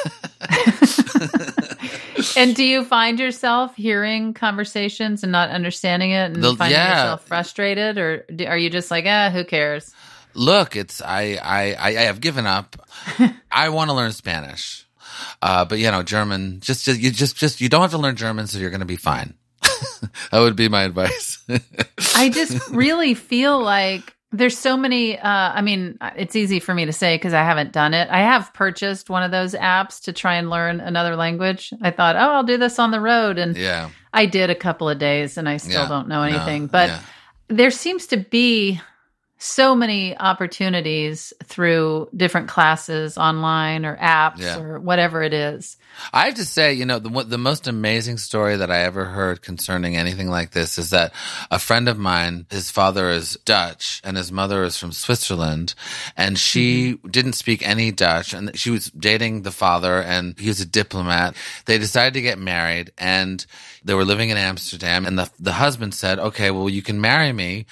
And 2.37 2.55
do 2.55 2.65
you 2.65 2.85
find 2.85 3.19
yourself 3.19 3.75
hearing 3.77 4.35
conversations 4.35 5.23
and 5.23 5.33
not 5.33 5.49
understanding 5.51 6.11
it 6.11 6.33
and 6.33 6.43
The- 6.43 6.55
finding 6.57 6.77
yeah. 6.77 6.91
yourself 7.03 7.27
frustrated? 7.27 7.97
Or 7.99 8.27
are 8.47 8.57
you 8.59 8.69
just 8.69 8.91
like, 8.91 9.07
eh, 9.07 9.31
who 9.31 9.45
cares? 9.45 9.95
Look, 10.37 10.77
it's 10.77 11.01
I 11.03 11.39
I 11.43 11.73
I, 11.75 11.89
I 11.89 12.03
have 12.03 12.21
given 12.21 12.47
up. 12.47 12.77
I 13.51 13.69
want 13.71 13.91
to 13.91 13.95
learn 13.97 14.13
Spanish, 14.13 14.87
uh, 15.43 15.65
but 15.65 15.79
you 15.79 15.91
know 15.91 16.03
German. 16.03 16.61
Just, 16.61 16.85
just 16.85 17.01
you 17.01 17.11
just 17.11 17.37
just 17.37 17.61
you 17.61 17.69
don't 17.69 17.81
have 17.83 17.91
to 17.93 17.99
learn 17.99 18.17
German, 18.17 18.47
so 18.47 18.59
you're 18.59 18.71
going 18.71 18.81
to 18.81 18.87
be 18.87 18.97
fine. 18.97 19.35
that 20.31 20.41
would 20.41 20.57
be 20.57 20.69
my 20.69 20.83
advice. 20.83 21.43
I 22.15 22.29
just 22.29 22.69
really 22.71 23.15
feel 23.15 23.61
like 23.63 24.15
there's 24.33 24.59
so 24.59 24.77
many. 24.77 25.19
Uh, 25.19 25.27
I 25.29 25.63
mean, 25.63 25.97
it's 26.17 26.37
easy 26.37 26.61
for 26.61 26.75
me 26.75 26.85
to 26.85 26.93
say 26.93 27.17
because 27.17 27.33
I 27.33 27.43
haven't 27.43 27.73
done 27.73 27.95
it. 27.95 28.09
I 28.11 28.21
have 28.21 28.53
purchased 28.53 29.09
one 29.09 29.23
of 29.23 29.31
those 29.31 29.55
apps 29.55 30.03
to 30.03 30.13
try 30.13 30.35
and 30.37 30.51
learn 30.51 30.81
another 30.81 31.17
language. 31.17 31.73
I 31.81 31.91
thought, 31.91 32.17
oh, 32.17 32.19
I'll 32.21 32.45
do 32.45 32.59
this 32.59 32.79
on 32.79 32.91
the 32.91 33.01
road. 33.01 33.39
And 33.39 33.57
yeah, 33.57 33.89
I 34.13 34.27
did 34.27 34.51
a 34.51 34.55
couple 34.55 34.89
of 34.91 34.99
days 34.99 35.39
and 35.39 35.49
I 35.49 35.57
still 35.57 35.83
Yeah. 35.83 35.89
don't 35.89 36.09
know 36.09 36.21
No, 36.29 36.35
anything. 36.37 36.67
but 36.67 36.89
yeah. 36.91 37.01
there 37.49 37.71
seems 37.71 38.09
to 38.09 38.19
be 38.19 38.81
so 39.39 39.75
many 39.75 40.17
opportunities 40.17 41.33
through 41.45 42.09
different 42.17 42.49
classes 42.49 43.19
online 43.19 43.85
or 43.85 43.97
apps 43.97 44.39
Yeah. 44.39 44.59
or 44.59 44.81
whatever 44.81 45.23
it 45.23 45.35
is. 45.35 45.77
I 46.13 46.27
have 46.27 46.35
to 46.35 46.45
say, 46.45 46.73
you 46.73 46.87
know, 46.87 46.99
the 46.99 47.25
the 47.25 47.39
most 47.39 47.67
amazing 47.67 48.19
story 48.19 48.57
that 48.57 48.71
I 48.71 48.83
ever 48.83 49.05
heard 49.05 49.43
concerning 49.43 49.97
anything 49.97 50.31
like 50.31 50.53
this 50.53 50.79
is 50.79 50.91
that 50.91 51.13
a 51.51 51.59
friend 51.59 51.89
of 51.89 51.99
mine, 51.99 52.47
his 52.51 52.71
father 52.71 53.11
is 53.11 53.39
Dutch 53.45 54.01
and 54.05 54.17
his 54.17 54.33
mother 54.33 54.65
is 54.65 54.79
from 54.79 54.93
Switzerland, 54.93 55.75
and 56.17 56.39
she 56.39 56.95
mm-hmm. 56.95 57.09
didn't 57.09 57.33
speak 57.35 57.67
any 57.67 57.93
Dutch, 57.93 58.33
and 58.33 58.57
she 58.59 58.71
was 58.71 58.91
dating 58.91 59.43
the 59.43 59.51
father, 59.51 60.03
and 60.03 60.39
he 60.39 60.49
was 60.49 60.61
a 60.61 60.67
diplomat. 60.67 61.37
They 61.67 61.79
decided 61.79 62.15
to 62.15 62.23
get 62.23 62.39
married, 62.39 62.93
and 62.97 63.45
they 63.85 63.95
were 63.95 64.05
living 64.05 64.31
in 64.31 64.37
Amsterdam, 64.37 65.05
and 65.07 65.19
the 65.19 65.31
the 65.39 65.53
husband 65.53 65.95
said, 65.95 66.19
"Okay, 66.19 66.51
well, 66.51 66.69
you 66.71 66.83
can 66.83 67.01
marry 67.01 67.33
me." 67.33 67.67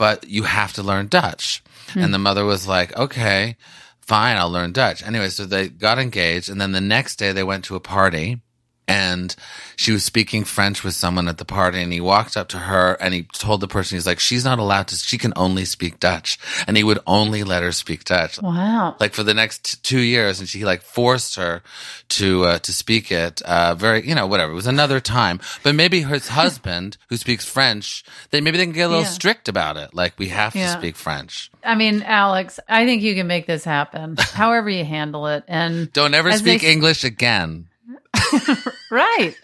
But 0.00 0.26
you 0.26 0.44
have 0.44 0.72
to 0.72 0.82
learn 0.82 1.08
Dutch. 1.08 1.62
And 1.92 2.06
hmm. 2.06 2.12
the 2.12 2.18
mother 2.18 2.46
was 2.46 2.66
like, 2.66 2.96
okay, 2.96 3.58
fine, 4.00 4.38
I'll 4.38 4.50
learn 4.50 4.72
Dutch. 4.72 5.02
Anyway, 5.02 5.28
so 5.28 5.44
they 5.44 5.68
got 5.68 5.98
engaged. 5.98 6.48
And 6.48 6.58
then 6.58 6.72
the 6.72 6.80
next 6.80 7.16
day 7.16 7.32
they 7.32 7.42
went 7.42 7.66
to 7.66 7.76
a 7.76 7.80
party 7.80 8.40
and 8.90 9.34
she 9.76 9.92
was 9.92 10.04
speaking 10.04 10.44
French 10.44 10.82
with 10.84 10.94
someone 10.94 11.28
at 11.28 11.38
the 11.38 11.44
party. 11.44 11.80
And 11.80 11.92
he 11.92 12.00
walked 12.00 12.36
up 12.36 12.48
to 12.48 12.58
her 12.58 12.94
and 13.00 13.14
he 13.14 13.22
told 13.22 13.60
the 13.60 13.68
person, 13.68 13.96
he's 13.96 14.06
like, 14.06 14.20
she's 14.20 14.44
not 14.44 14.58
allowed 14.58 14.88
to, 14.88 14.96
she 14.96 15.16
can 15.16 15.32
only 15.36 15.64
speak 15.64 16.00
Dutch. 16.00 16.38
And 16.66 16.76
he 16.76 16.84
would 16.84 16.98
only 17.06 17.42
let 17.44 17.62
her 17.62 17.72
speak 17.72 18.04
Dutch. 18.04 18.40
Wow. 18.42 18.96
Like 19.00 19.14
for 19.14 19.22
the 19.22 19.32
next 19.34 19.64
t- 19.64 19.78
two 19.82 20.00
years, 20.00 20.40
and 20.40 20.48
she 20.48 20.64
like 20.64 20.82
forced 20.82 21.36
her 21.36 21.62
to 22.10 22.44
uh, 22.44 22.58
to 22.58 22.72
speak 22.72 23.10
it. 23.10 23.40
Uh, 23.42 23.74
very, 23.74 24.06
you 24.06 24.14
know, 24.14 24.26
whatever. 24.26 24.52
It 24.52 24.56
was 24.56 24.66
another 24.66 25.00
time, 25.00 25.40
but 25.62 25.74
maybe 25.74 26.02
his 26.02 26.28
husband, 26.42 26.96
who 27.08 27.16
speaks 27.16 27.44
French, 27.44 28.04
they 28.30 28.40
maybe 28.40 28.58
they 28.58 28.64
can 28.64 28.72
get 28.74 28.82
a 28.86 28.88
little 28.88 29.04
Yeah. 29.04 29.08
strict 29.10 29.48
about 29.48 29.76
it. 29.76 29.94
Like 29.94 30.18
we 30.18 30.28
have 30.28 30.54
Yeah. 30.54 30.66
to 30.74 30.78
speak 30.78 30.96
French. 30.96 31.50
I 31.64 31.74
mean, 31.74 32.02
Alex, 32.02 32.58
I 32.68 32.84
think 32.86 33.02
you 33.02 33.14
can 33.14 33.26
make 33.26 33.46
this 33.46 33.64
happen, 33.64 34.16
however 34.18 34.68
you 34.70 34.84
handle 34.84 35.26
it. 35.28 35.44
And 35.48 35.92
Don't 35.92 36.14
ever 36.14 36.28
As 36.30 36.42
they 36.42 36.58
speak 36.58 36.68
English 36.68 37.04
again. 37.04 37.66
right, 38.90 39.34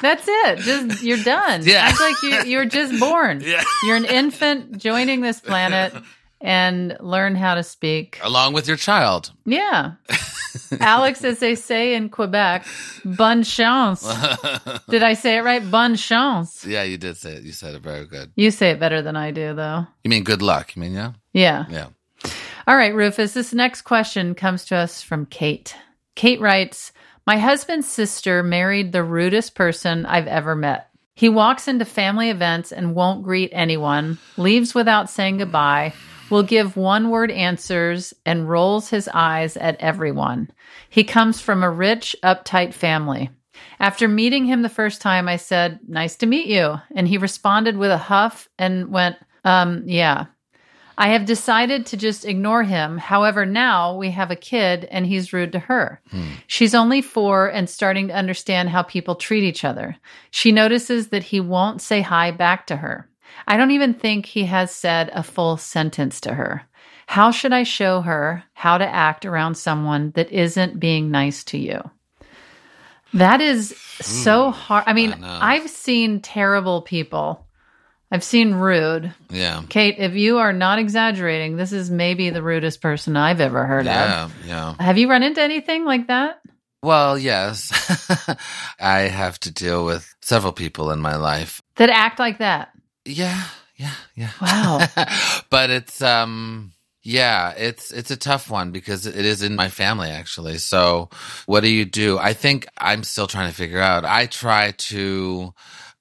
that's 0.00 0.24
it. 0.26 0.58
Just 0.58 1.02
you're 1.02 1.22
done. 1.22 1.62
Yeah. 1.64 1.88
Act 1.88 2.00
like 2.00 2.22
you, 2.22 2.50
you're 2.50 2.64
just 2.66 2.98
born. 3.00 3.40
Yeah. 3.46 3.62
You're 3.84 3.96
an 3.96 4.04
infant 4.04 4.78
joining 4.78 5.20
this 5.20 5.40
planet 5.50 5.92
and 6.40 6.96
learn 7.00 7.34
how 7.36 7.54
to 7.54 7.62
speak. 7.62 8.18
Along 8.22 8.52
with 8.52 8.68
your 8.68 8.76
child. 8.76 9.32
Yeah. 9.44 9.92
Alex, 10.80 11.22
as 11.24 11.38
they 11.38 11.54
say 11.54 11.94
in 11.94 12.08
Quebec, 12.08 12.66
bonne 13.04 13.42
chance. 13.42 14.02
Did 14.88 15.02
I 15.02 15.14
say 15.14 15.36
it 15.36 15.42
right? 15.42 15.68
Bonne 15.70 15.96
chance. 15.96 16.64
Yeah, 16.64 16.82
you 16.82 16.98
did 16.98 17.16
say 17.16 17.34
it. 17.34 17.42
You 17.44 17.52
said 17.52 17.74
it 17.74 17.82
very 17.82 18.06
good. 18.06 18.32
You 18.36 18.50
say 18.50 18.70
it 18.70 18.80
better 18.80 19.02
than 19.02 19.16
I 19.16 19.30
do, 19.30 19.54
though. 19.54 19.86
You 20.02 20.10
mean 20.10 20.24
good 20.24 20.42
luck? 20.42 20.74
You 20.74 20.82
mean 20.82 20.92
yeah? 20.94 21.12
Yeah. 21.32 21.66
Yeah. 21.70 21.88
All 22.66 22.76
right, 22.76 22.94
Rufus, 22.94 23.34
this 23.34 23.52
next 23.52 23.82
question 23.82 24.34
comes 24.34 24.64
to 24.66 24.76
us 24.76 25.02
from 25.02 25.26
Kate. 25.26 25.76
Kate 26.16 26.40
writes 26.40 26.92
My 27.26 27.38
husband's 27.38 27.88
sister 27.88 28.44
married 28.44 28.92
the 28.92 29.02
rudest 29.02 29.56
person 29.56 30.06
I've 30.06 30.28
ever 30.28 30.54
met. 30.54 30.88
He 31.14 31.28
walks 31.28 31.66
into 31.66 31.84
family 31.84 32.30
events 32.30 32.70
and 32.70 32.94
won't 32.94 33.24
greet 33.24 33.50
anyone, 33.52 34.18
leaves 34.36 34.74
without 34.74 35.10
saying 35.10 35.38
goodbye, 35.38 35.92
will 36.30 36.44
give 36.44 36.76
one 36.76 37.10
word 37.10 37.32
answers, 37.32 38.14
and 38.24 38.48
rolls 38.48 38.90
his 38.90 39.08
eyes 39.12 39.56
at 39.56 39.80
everyone. 39.80 40.50
He 40.88 41.02
comes 41.02 41.40
from 41.40 41.64
a 41.64 41.70
rich, 41.70 42.14
uptight 42.22 42.74
family. 42.74 43.30
After 43.80 44.06
meeting 44.06 44.44
him 44.44 44.62
the 44.62 44.68
first 44.68 45.00
time, 45.00 45.26
I 45.28 45.36
said, 45.36 45.80
Nice 45.88 46.16
to 46.16 46.26
meet 46.26 46.46
you. 46.46 46.76
And 46.94 47.08
he 47.08 47.18
responded 47.18 47.76
with 47.76 47.90
a 47.90 47.98
huff 47.98 48.48
and 48.58 48.92
went, 48.92 49.16
Um, 49.44 49.82
yeah. 49.86 50.26
I 50.98 51.08
have 51.08 51.26
decided 51.26 51.84
to 51.86 51.96
just 51.96 52.24
ignore 52.24 52.62
him. 52.62 52.96
However, 52.96 53.44
now 53.44 53.96
we 53.96 54.10
have 54.12 54.30
a 54.30 54.36
kid 54.36 54.86
and 54.86 55.06
he's 55.06 55.32
rude 55.32 55.52
to 55.52 55.58
her. 55.58 56.00
Hmm. 56.10 56.28
She's 56.46 56.74
only 56.74 57.02
four 57.02 57.48
and 57.48 57.68
starting 57.68 58.08
to 58.08 58.16
understand 58.16 58.70
how 58.70 58.82
people 58.82 59.14
treat 59.14 59.44
each 59.44 59.64
other. 59.64 59.96
She 60.30 60.52
notices 60.52 61.08
that 61.08 61.24
he 61.24 61.40
won't 61.40 61.82
say 61.82 62.00
hi 62.00 62.30
back 62.30 62.66
to 62.68 62.76
her. 62.76 63.08
I 63.46 63.56
don't 63.58 63.72
even 63.72 63.92
think 63.92 64.24
he 64.24 64.44
has 64.44 64.70
said 64.70 65.10
a 65.12 65.22
full 65.22 65.58
sentence 65.58 66.20
to 66.22 66.34
her. 66.34 66.62
How 67.06 67.30
should 67.30 67.52
I 67.52 67.62
show 67.62 68.00
her 68.00 68.42
how 68.54 68.78
to 68.78 68.86
act 68.86 69.26
around 69.26 69.56
someone 69.56 70.12
that 70.12 70.32
isn't 70.32 70.80
being 70.80 71.10
nice 71.10 71.44
to 71.44 71.58
you? 71.58 71.78
That 73.12 73.40
is 73.40 73.70
hmm. 73.70 74.02
so 74.02 74.50
hard. 74.50 74.84
I 74.86 74.92
mean, 74.94 75.12
I 75.22 75.54
I've 75.54 75.70
seen 75.70 76.20
terrible 76.20 76.82
people. 76.82 77.45
I've 78.10 78.24
seen 78.24 78.54
rude. 78.54 79.12
Yeah. 79.30 79.62
Kate, 79.68 79.96
if 79.98 80.14
you 80.14 80.38
are 80.38 80.52
not 80.52 80.78
exaggerating, 80.78 81.56
this 81.56 81.72
is 81.72 81.90
maybe 81.90 82.30
the 82.30 82.42
rudest 82.42 82.80
person 82.80 83.16
I've 83.16 83.40
ever 83.40 83.66
heard 83.66 83.86
of. 83.86 83.86
Yeah. 83.86 84.24
of. 84.24 84.46
Yeah. 84.46 84.74
Have 84.78 84.98
you 84.98 85.10
run 85.10 85.22
into 85.22 85.42
anything 85.42 85.84
like 85.84 86.06
that? 86.06 86.40
Well, 86.82 87.18
yes. 87.18 87.72
I 88.80 89.00
have 89.00 89.40
to 89.40 89.50
deal 89.50 89.84
with 89.84 90.14
several 90.22 90.52
people 90.52 90.92
in 90.92 91.00
my 91.00 91.16
life. 91.16 91.60
that 91.76 91.90
act 91.90 92.18
like 92.20 92.38
that. 92.38 92.70
Yeah, 93.04 93.42
yeah, 93.76 93.94
yeah. 94.14 94.30
Wow. 94.40 94.86
but 95.50 95.70
it's 95.70 96.00
um 96.02 96.72
yeah, 97.02 97.54
it's 97.56 97.92
it's 97.92 98.10
a 98.10 98.16
tough 98.16 98.50
one 98.50 98.72
because 98.72 99.06
it 99.06 99.24
is 99.24 99.42
in 99.42 99.54
my 99.54 99.68
family 99.68 100.10
actually. 100.10 100.58
So 100.58 101.08
what 101.46 101.60
do 101.60 101.68
you 101.68 101.84
do? 101.84 102.18
I 102.18 102.32
think 102.32 102.66
I'm 102.78 103.04
still 103.04 103.28
trying 103.28 103.48
to 103.48 103.54
figure 103.54 103.80
out. 103.80 104.04
I 104.04 104.26
try 104.26 104.72
to 104.72 105.54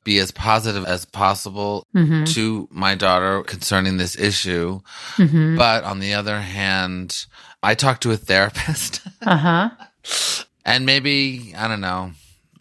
be 0.06 0.20
as 0.20 0.32
positive 0.32 0.86
as 0.86 1.04
possible 1.04 1.86
hmm 1.92 2.24
to 2.26 2.70
my 2.72 2.96
daughter 2.96 3.44
concerning 3.44 3.98
this 3.98 4.18
issue. 4.18 4.80
hmm 5.18 5.58
But 5.58 5.84
on 5.84 6.00
the 6.00 6.14
other 6.14 6.40
hand, 6.40 7.26
I 7.62 7.76
talk 7.76 8.00
to 8.02 8.12
a 8.12 8.18
therapist 8.18 9.02
Uh 9.22 9.38
huh. 9.38 9.70
and 10.66 10.86
maybe, 10.86 11.54
I 11.58 11.68
don't 11.68 11.82
know, 11.82 12.12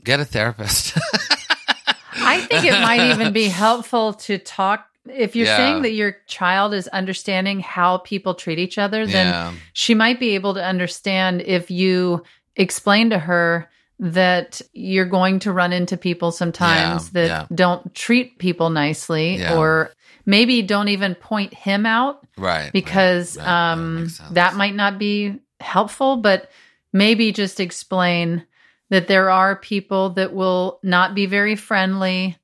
get 0.02 0.18
a 0.18 0.24
therapist. 0.24 0.98
I 2.16 2.40
think 2.42 2.64
it 2.64 2.80
might 2.80 3.10
even 3.12 3.32
be 3.32 3.48
helpful 3.48 4.14
to 4.14 4.38
talk. 4.38 4.86
If 5.06 5.36
you're 5.36 5.46
Yeah. 5.46 5.56
saying 5.56 5.82
that 5.82 5.92
your 5.92 6.16
child 6.26 6.72
is 6.74 6.88
understanding 6.88 7.60
how 7.60 7.98
people 7.98 8.34
treat 8.34 8.58
each 8.58 8.78
other, 8.78 9.06
then 9.06 9.26
yeah. 9.26 9.52
she 9.74 9.94
might 9.94 10.18
be 10.18 10.34
able 10.34 10.54
to 10.54 10.64
understand 10.64 11.42
if 11.42 11.70
you 11.70 12.22
explain 12.56 13.10
to 13.10 13.18
her 13.18 13.68
that 14.12 14.60
you're 14.72 15.06
going 15.06 15.38
to 15.40 15.52
run 15.52 15.72
into 15.72 15.96
people 15.96 16.30
sometimes 16.30 17.06
Yeah, 17.06 17.10
that 17.12 17.26
yeah. 17.26 17.46
don't 17.54 17.94
treat 17.94 18.38
people 18.38 18.68
nicely 18.70 19.36
Yeah. 19.36 19.56
or 19.56 19.90
maybe 20.26 20.60
don't 20.62 20.88
even 20.88 21.14
point 21.14 21.54
him 21.54 21.86
out 21.86 22.26
Right. 22.36 22.70
because 22.72 23.36
right, 23.38 23.46
right. 23.46 23.72
Um, 23.72 24.08
sense. 24.10 24.30
that 24.32 24.54
might 24.56 24.74
not 24.74 24.98
be 24.98 25.40
helpful, 25.60 26.18
but 26.18 26.50
maybe 26.92 27.32
just 27.32 27.60
explain 27.60 28.44
that 28.90 29.08
there 29.08 29.30
are 29.30 29.56
people 29.56 30.10
that 30.10 30.34
will 30.34 30.78
not 30.82 31.14
be 31.14 31.24
very 31.26 31.56
friendly 31.56 32.36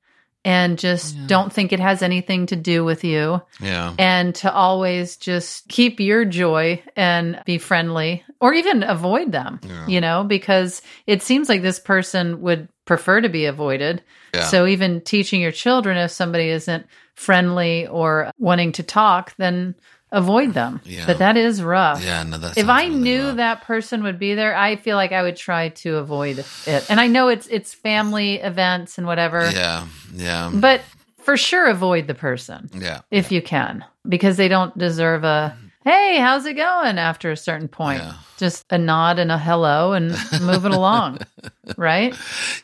and 0.43 0.77
just 0.79 1.15
Yeah. 1.15 1.23
don't 1.27 1.53
think 1.53 1.71
it 1.71 1.79
has 1.79 2.01
anything 2.01 2.47
to 2.47 2.55
do 2.55 2.83
with 2.83 3.03
you 3.03 3.41
Yeah. 3.59 3.93
and 3.99 4.33
to 4.35 4.51
always 4.51 5.15
just 5.17 5.67
keep 5.67 5.99
your 5.99 6.25
joy 6.25 6.81
and 6.95 7.39
be 7.45 7.57
friendly 7.57 8.23
or 8.39 8.53
even 8.53 8.83
avoid 8.83 9.31
them, 9.31 9.59
Yeah. 9.63 9.87
you 9.87 10.01
know, 10.01 10.23
because 10.23 10.81
it 11.05 11.21
seems 11.21 11.47
like 11.49 11.61
this 11.61 11.79
person 11.79 12.41
would 12.41 12.67
prefer 12.85 13.21
to 13.21 13.29
be 13.29 13.45
avoided. 13.45 14.01
Yeah. 14.33 14.45
So 14.45 14.65
even 14.65 15.01
teaching 15.01 15.41
your 15.41 15.51
children 15.51 15.97
if 15.97 16.09
somebody 16.11 16.49
isn't 16.49 16.85
friendly 17.15 17.85
or 17.87 18.31
wanting 18.39 18.71
to 18.73 18.83
talk, 18.83 19.33
then 19.37 19.75
avoid 20.11 20.53
them. 20.53 20.81
Yeah. 20.83 21.05
But 21.05 21.19
that 21.19 21.37
is 21.37 21.61
rough. 21.63 22.03
Yeah, 22.03 22.23
no, 22.23 22.37
that's 22.37 22.57
If 22.57 22.69
I 22.69 22.87
knew 22.87 23.33
that 23.33 23.63
person 23.63 24.03
would 24.03 24.19
be 24.19 24.35
there, 24.35 24.55
I 24.55 24.75
feel 24.75 24.95
like 24.97 25.11
I 25.11 25.23
would 25.23 25.37
try 25.37 25.69
to 25.69 25.97
avoid 25.97 26.39
it. 26.65 26.85
And 26.89 26.99
I 26.99 27.07
know 27.07 27.29
it's 27.29 27.47
it's 27.47 27.73
family 27.73 28.35
events 28.35 28.97
and 28.97 29.07
whatever, 29.07 29.49
Yeah, 29.49 29.87
yeah, 30.13 30.51
but 30.53 30.81
for 31.23 31.37
sure 31.37 31.67
avoid 31.67 32.07
the 32.07 32.15
person 32.15 32.69
yeah, 32.73 33.01
if 33.11 33.31
you 33.31 33.41
can 33.41 33.85
because 34.07 34.37
they 34.37 34.47
don't 34.47 34.75
deserve 34.77 35.23
a 35.23 35.55
hey 35.83 36.17
how's 36.19 36.45
it 36.45 36.53
going 36.53 36.97
after 36.97 37.31
a 37.31 37.37
certain 37.37 37.67
point 37.67 38.01
Yeah. 38.01 38.13
just 38.37 38.65
a 38.69 38.77
nod 38.77 39.19
and 39.19 39.31
a 39.31 39.37
hello 39.37 39.93
and 39.93 40.15
moving 40.41 40.73
along 40.73 41.19
right 41.77 42.15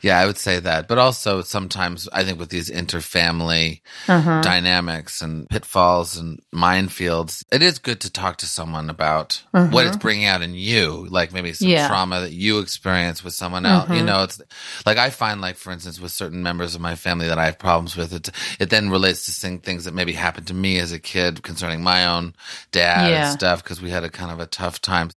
yeah. 0.01 0.19
I 0.19 0.25
would 0.25 0.37
say 0.37 0.59
that, 0.59 0.87
but 0.87 0.97
also 0.99 1.41
sometimes 1.41 2.07
I 2.13 2.23
think 2.23 2.39
with 2.39 2.49
these 2.49 2.69
interfamily 2.69 3.81
uh-huh. 4.07 4.41
dynamics 4.41 5.21
and 5.21 5.49
pitfalls 5.49 6.17
and 6.17 6.39
minefields, 6.53 7.43
it 7.51 7.61
is 7.63 7.79
good 7.79 8.01
to 8.01 8.11
talk 8.11 8.37
to 8.37 8.45
someone 8.45 8.89
about 8.89 9.41
Uh-huh. 9.53 9.67
what 9.71 9.87
it's 9.87 9.97
bringing 9.97 10.25
out 10.25 10.41
in 10.41 10.53
you, 10.53 11.07
like 11.09 11.31
maybe 11.33 11.53
some 11.53 11.67
Yeah. 11.69 11.87
trauma 11.87 12.19
that 12.21 12.31
you 12.33 12.59
experience 12.59 13.23
with 13.23 13.33
someone 13.33 13.65
else. 13.65 13.89
You 13.89 14.01
Mhm. 14.01 14.05
know, 14.05 14.23
it's 14.23 14.39
like 14.85 14.97
I 14.97 15.09
find, 15.09 15.41
like 15.41 15.57
for 15.57 15.71
instance, 15.71 15.99
with 15.99 16.11
certain 16.11 16.43
members 16.43 16.75
of 16.75 16.81
my 16.81 16.95
family 16.95 17.27
that 17.27 17.39
I 17.39 17.45
have 17.45 17.57
problems 17.59 17.95
with, 17.97 18.13
it 18.13 18.29
it 18.59 18.69
then 18.69 18.89
relates 18.89 19.25
to 19.25 19.57
things 19.57 19.85
that 19.85 19.93
maybe 19.93 20.13
happened 20.13 20.47
to 20.47 20.53
me 20.53 20.77
as 20.79 20.91
a 20.91 20.99
kid 20.99 21.41
concerning 21.43 21.81
my 21.83 22.05
own 22.05 22.33
dad 22.71 23.06
Yeah. 23.06 23.06
And 23.15 23.25
stuff 23.25 23.63
because 23.63 23.81
we 23.81 23.89
had 23.91 24.03
a 24.03 24.09
kind 24.09 24.31
of 24.31 24.39
a 24.39 24.45
tough 24.47 24.81
time. 24.81 25.11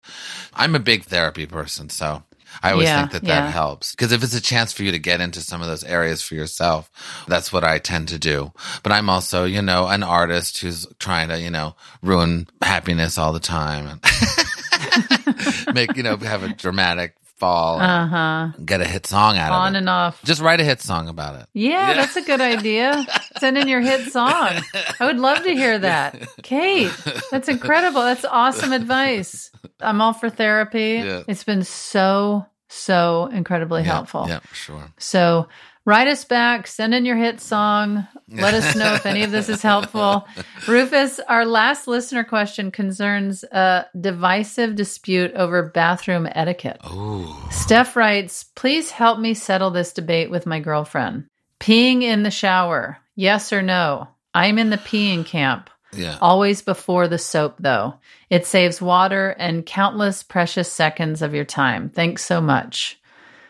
I'm 0.53 0.75
a 0.75 0.79
big 0.79 1.03
therapy 1.05 1.45
person, 1.45 1.89
so. 1.89 2.23
I 2.63 2.71
always 2.71 2.87
Yeah, 2.87 2.93
think 2.93 3.11
that 3.11 3.25
yeah. 3.25 3.27
that 3.27 3.45
helps 3.45 3.91
because 3.95 4.11
if 4.11 4.23
it's 4.23 4.35
a 4.35 4.41
chance 4.41 4.73
for 4.73 4.83
you 4.83 4.91
to 4.91 4.99
get 4.99 5.21
into 5.21 5.41
some 5.41 5.61
of 5.61 5.67
those 5.67 5.83
areas 5.83 6.21
for 6.21 6.35
yourself, 6.35 6.91
that's 7.27 7.53
what 7.53 7.63
I 7.63 7.79
tend 7.79 8.07
to 8.09 8.19
do. 8.19 8.51
But 8.83 8.91
I'm 8.91 9.09
also, 9.09 9.45
you 9.45 9.61
know, 9.61 9.87
an 9.87 10.03
artist 10.03 10.59
who's 10.59 10.87
trying 10.99 11.29
to, 11.29 11.39
you 11.39 11.51
know, 11.51 11.75
ruin 12.01 12.47
happiness 12.61 13.17
all 13.17 13.33
the 13.33 13.39
time 13.39 13.87
and 13.87 15.65
make, 15.75 15.95
you 15.95 16.03
know, 16.03 16.17
have 16.17 16.43
a 16.43 16.49
dramatic 16.49 17.15
fall 17.39 17.79
uh-huh. 17.79 18.49
get 18.63 18.81
a 18.81 18.85
hit 18.85 19.07
song 19.07 19.37
out 19.37 19.51
on 19.51 19.59
of 19.59 19.63
it. 19.63 19.67
On 19.67 19.75
and 19.77 19.89
off. 19.89 20.23
Just 20.23 20.41
write 20.41 20.59
a 20.59 20.63
hit 20.63 20.81
song 20.81 21.07
about 21.07 21.39
it. 21.41 21.47
yeah, 21.53 21.93
that's 21.93 22.15
a 22.15 22.21
good 22.21 22.41
idea. 22.41 23.05
Send 23.37 23.57
in 23.57 23.67
your 23.67 23.81
hit 23.81 24.11
song. 24.11 24.61
I 24.99 25.05
would 25.05 25.17
love 25.17 25.43
to 25.43 25.51
hear 25.51 25.79
that. 25.79 26.21
Kate 26.43 26.91
that's 27.31 27.47
incredible. 27.47 28.01
That's 28.01 28.25
awesome 28.25 28.73
advice. 28.73 29.51
I'm 29.79 30.01
all 30.01 30.13
for 30.13 30.29
therapy. 30.29 31.01
Yeah. 31.03 31.23
it's 31.27 31.43
been 31.43 31.63
so 31.63 32.45
so 32.67 33.29
incredibly 33.31 33.81
Yeah, 33.81 33.93
helpful. 33.93 34.25
Yeah, 34.27 34.39
for 34.39 34.55
sure. 34.55 34.93
So 34.97 35.47
write 35.89 36.07
us 36.07 36.23
back, 36.23 36.67
send 36.67 36.93
in 36.93 37.03
your 37.03 37.17
hit 37.17 37.41
song. 37.41 38.07
Let 38.29 38.53
us 38.53 38.75
know 38.75 38.93
if 38.93 39.07
any 39.07 39.23
of 39.23 39.31
this 39.31 39.49
is 39.49 39.63
helpful. 39.63 40.27
Rufus, 40.67 41.19
our 41.27 41.45
last 41.45 41.87
listener 41.87 42.23
question 42.23 42.69
concerns 42.69 43.43
a 43.43 43.87
divisive 43.99 44.75
dispute 44.75 45.33
over 45.33 45.63
bathroom 45.63 46.27
etiquette. 46.31 46.79
Ooh. 46.91 47.27
Steph 47.49 47.95
writes, 47.95 48.43
please 48.43 48.91
help 48.91 49.19
me 49.19 49.33
settle 49.33 49.71
this 49.71 49.91
debate 49.91 50.29
with 50.29 50.45
my 50.45 50.59
girlfriend. 50.59 51.25
Peeing 51.59 52.03
in 52.03 52.21
the 52.21 52.29
shower, 52.29 52.99
yes 53.15 53.51
or 53.51 53.63
no? 53.63 54.07
I'm 54.35 54.59
in 54.59 54.69
the 54.69 54.77
peeing 54.77 55.25
camp. 55.25 55.71
Yeah. 55.91 56.19
Always 56.21 56.61
before 56.61 57.07
the 57.07 57.17
soap, 57.17 57.55
though. 57.59 57.95
It 58.29 58.45
saves 58.45 58.79
water 58.79 59.35
and 59.39 59.65
countless 59.65 60.21
precious 60.21 60.71
seconds 60.71 61.23
of 61.23 61.33
your 61.33 61.45
time. 61.45 61.89
Thanks 61.89 62.23
so 62.23 62.39
much. 62.39 62.98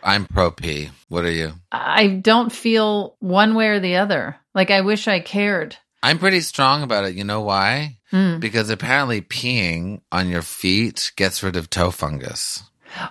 I'm 0.04 0.26
pro 0.26 0.52
P. 0.52 0.90
What 1.08 1.26
are 1.26 1.32
you? 1.32 1.54
I 1.72 2.08
don't 2.08 2.52
feel 2.52 3.16
one 3.20 3.56
way 3.56 3.70
or 3.70 3.80
the 3.80 3.98
other. 3.98 4.38
Like 4.54 4.72
I 4.72 4.82
wish 4.82 5.08
I 5.08 5.20
cared. 5.20 5.76
I'm 6.02 6.20
pretty 6.20 6.40
strong 6.42 6.84
about 6.84 7.06
it. 7.06 7.16
You 7.16 7.24
know 7.24 7.42
why? 7.42 7.98
Hmm. 8.12 8.40
Because 8.40 8.70
apparently 8.70 9.22
peeing 9.22 10.02
on 10.12 10.30
your 10.30 10.42
feet 10.42 11.12
gets 11.16 11.44
rid 11.44 11.56
of 11.56 11.70
toe 11.70 11.92
fungus. 11.92 12.64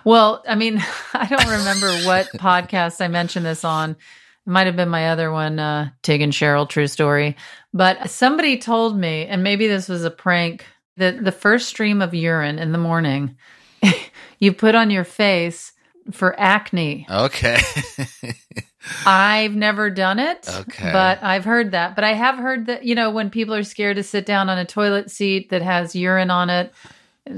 Well, 0.03 0.43
I 0.47 0.55
mean, 0.55 0.83
I 1.13 1.27
don't 1.27 1.47
remember 1.47 1.91
what 2.05 2.27
podcast 2.35 3.01
I 3.01 3.07
mentioned 3.07 3.45
this 3.45 3.63
on. 3.63 3.91
It 3.91 3.97
might 4.45 4.67
have 4.67 4.75
been 4.75 4.89
my 4.89 5.09
other 5.09 5.31
one, 5.31 5.59
uh, 5.59 5.89
Tig 6.01 6.21
and 6.21 6.33
Cheryl, 6.33 6.67
True 6.67 6.87
Story. 6.87 7.37
But 7.73 8.09
somebody 8.09 8.57
told 8.57 8.97
me, 8.97 9.25
and 9.25 9.43
maybe 9.43 9.67
this 9.67 9.87
was 9.87 10.03
a 10.03 10.11
prank, 10.11 10.65
that 10.97 11.23
the 11.23 11.31
first 11.31 11.69
stream 11.69 12.01
of 12.01 12.13
urine 12.13 12.59
in 12.59 12.71
the 12.71 12.77
morning 12.77 13.37
you 14.39 14.51
put 14.53 14.75
on 14.75 14.89
your 14.89 15.05
face 15.05 15.71
for 16.11 16.37
acne. 16.39 17.05
Okay. 17.09 17.57
I've 19.05 19.53
never 19.55 19.89
done 19.89 20.19
it, 20.19 20.47
Okay. 20.49 20.91
but 20.91 21.21
I've 21.21 21.45
heard 21.45 21.71
that. 21.71 21.95
But 21.95 22.03
I 22.03 22.13
have 22.13 22.37
heard 22.37 22.67
that, 22.67 22.85
you 22.85 22.95
know, 22.95 23.11
when 23.11 23.29
people 23.29 23.53
are 23.53 23.63
scared 23.63 23.97
to 23.97 24.03
sit 24.03 24.25
down 24.25 24.49
on 24.49 24.57
a 24.57 24.65
toilet 24.65 25.11
seat 25.11 25.49
that 25.49 25.61
has 25.61 25.95
urine 25.95 26.31
on 26.31 26.49
it, 26.49 26.73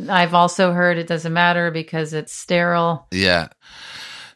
I've 0.10 0.34
also 0.34 0.72
heard 0.72 0.98
it 0.98 1.08
doesn't 1.08 1.34
matter 1.34 1.72
because 1.72 2.14
it's 2.14 2.34
sterile. 2.34 3.08
yeah. 3.12 3.50